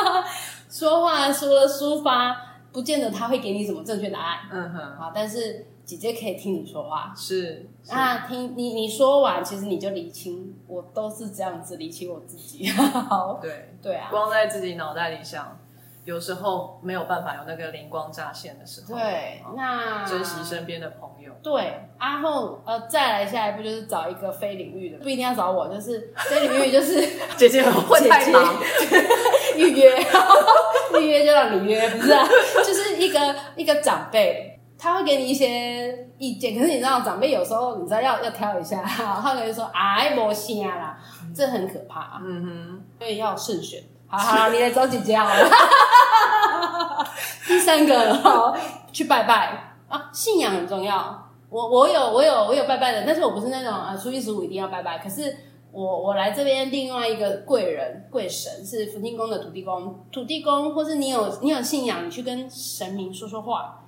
[0.72, 2.36] 说话除了抒发，
[2.72, 5.12] 不见得他会给你什么正确答案嗯哼，好。
[5.14, 12.68] 但是姐姐可以听你说话，是那啊，听你你说完，其实你就理清，我都是这样子理清我自己。
[12.70, 15.60] 好， 对，对啊，光在自己脑袋里想，
[16.04, 18.96] 有时候没有办法有那个灵光乍现的时候。
[18.96, 21.32] 对，哦那珍惜身边的朋友。
[21.44, 27.00] 对，然后呃，再来下一步就是找一个非领域的，不一定要找我，就是非领域就是
[27.38, 28.56] 姐姐很会太忙，
[29.56, 29.96] 预约，
[31.00, 32.28] 预约就让你约，不是啊，
[32.66, 34.55] 就是一个一个长辈，
[34.86, 40.96] 他会给你一些意见，可是你知道长辈有时候你知道要要挑一下， 他可能说哎没声啦，
[41.36, 43.82] 这很可怕、啊，嗯所以要慎选。
[44.06, 45.50] 好好，你来找姐姐好了。
[47.48, 48.56] 第三个，好
[48.94, 51.20] 去拜拜啊，信仰很重要。
[51.50, 55.00] 我我有我有我有拜拜的，但是我不是那种啊初一十五一定要拜拜。
[55.00, 55.36] 可是
[55.72, 63.82] 我我来这边另外一个贵人贵神是福清宫的土地公，土地公或是你有你有信仰，你去跟神明说说话。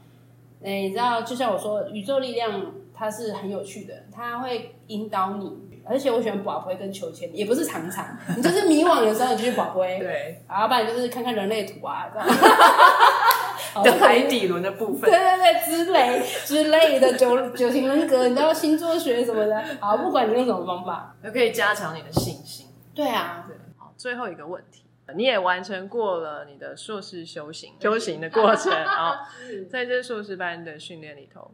[0.64, 5.52] 哎，你知道，就像我说，宇宙力量它是很有趣的，它会引导你，
[5.86, 12.28] 而且我喜欢宝贝跟求签，也不是常常，你就是迷惘的时候你就去宝贝，对，然后不然就是看看人类图啊，这样。
[13.74, 15.12] 好的海底轮的部分对。
[15.12, 22.66] 对对，之类之类的九九型人格，你知道星座学什么的，好，不管你用什么方法，都可以加强你的信心。
[22.96, 24.84] 对啊，对，好，最后一个问题，
[25.16, 29.28] 你也完成过了你的硕士修行修行的过程啊，
[29.70, 31.52] 在这硕士班的训练里头，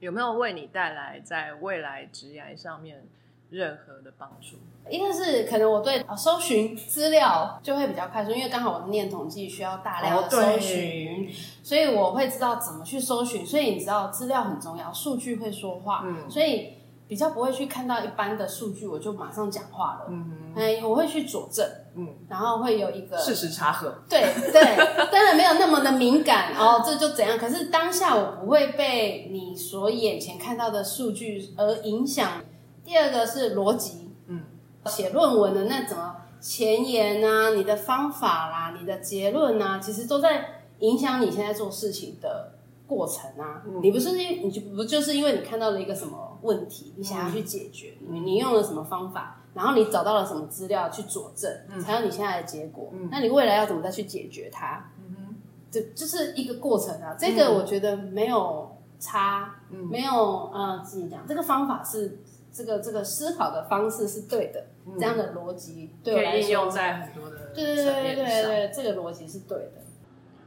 [0.00, 3.06] 有没有为你带来在未来职涯上面
[3.50, 4.56] 任何的帮助？
[4.90, 11.30] 一个是可能我对呃搜寻资料就会比较快速，因为刚好我念统计需要大量的搜寻，
[11.62, 13.44] 所以我会知道怎么去搜寻。
[13.44, 16.74] 所以你知道资料很重要，数据会说话，嗯所以
[17.06, 20.06] 比较不会去看到一般的数据我就马上讲话了。
[20.08, 21.66] 嗯哎，我会去佐证，
[21.98, 23.92] 嗯，然后会有一个事实查核。
[24.08, 24.20] 对
[24.52, 24.62] 对，
[25.10, 27.36] 当然没有那么的敏感哦，这就怎样？
[27.36, 32.42] 可是当下我不会被你所眼前看到的数据而影响。
[32.84, 34.42] 第二个是逻辑，嗯，
[34.86, 42.52] 写论文的那怎么前言啊，你的方法啦，你的结论啊，其实都在影响你现在做事情的
[42.86, 43.62] 过程啊。
[43.66, 52.92] 嗯你不是因你就不就是因为你看到了一个什么问题，你想要去解决，你你用了什么方法，然后你找到了什么资料去佐证，才有你现在的结果。
[53.10, 54.90] 那你未来要怎么再去解决它？
[54.98, 55.34] 嗯
[55.70, 57.14] 这就是一个过程啊。
[57.18, 62.20] 这个我觉得没有差，没有呃自己讲，这个方法是
[62.50, 64.64] 这个这个思考的方式是对的，
[64.98, 68.14] 这样的逻辑对我可来说以应用在很多的对对对。
[68.14, 69.72] 对对，这个逻辑是对的。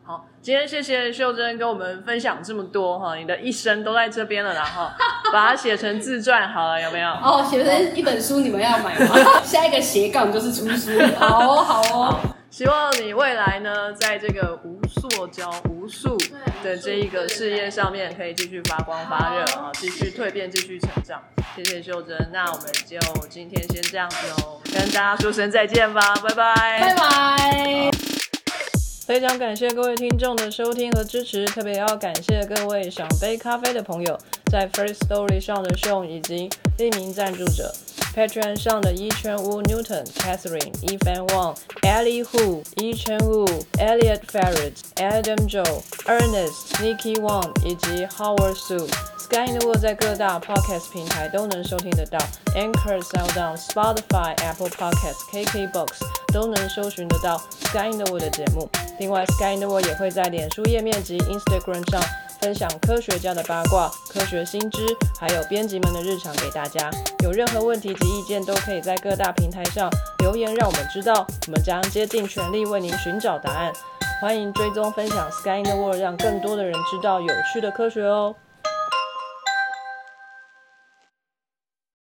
[0.04, 4.95] 好，今天谢谢秀珍跟我们分享这么多哈，你的一生都在这边了啦哈，
[5.32, 7.10] 把它写成自传好了，有没有？
[7.10, 9.16] 哦，写成一本书，你们要买吗？
[9.45, 12.20] 下一个斜杠就是出书， 好哦好哦。
[12.49, 16.18] 希望你未来呢，在这个无塑胶、无数
[16.62, 21.22] 的这一个事业上面，可以继续发光发热啊，继续蜕变，继续成长。
[21.56, 22.99] 谢谢秀珍，那我们就
[23.30, 27.90] 今天先这样子哦，跟大家说声再见吧，拜拜，拜拜。
[29.12, 34.18] 非常感谢各位听众的收听和支持，特别要感谢各位想杯咖啡的朋友，
[34.49, 37.74] 在 First Story 上的 show 以及匿名赞助者。
[38.14, 43.45] Patreon 上的一圈屋 Newton、Catherine、Evan Wang、Ellie Hu、一圈屋
[43.78, 48.88] Elliot Ferret、Adam Joe、Ernest、Nikki Wang 以及 Howard Su。
[49.32, 52.20] Sky in the World 在各大 podcast 平台都能收听得到
[52.53, 55.88] ，Anchor、SoundOn、Spotify、Apple Podcasts、KKBox
[56.34, 58.70] 都能搜寻得到 Sky in the World 的节目。
[58.99, 62.03] 另外，Sky in the World 也会在脸书页面及 Instagram 上
[62.41, 64.79] 分享科学家的八卦、科学新知，
[65.19, 66.89] 还有编辑们的日常给大家。
[67.23, 69.87] 有任何问题及意见，都可以在各大平台上
[70.19, 73.71] 留言，让我们知道，我们将竭尽全力为您寻找答案。
[74.19, 78.35] 欢迎追踪分享 Sky in the World，让更多的人知道有趣的科学哦。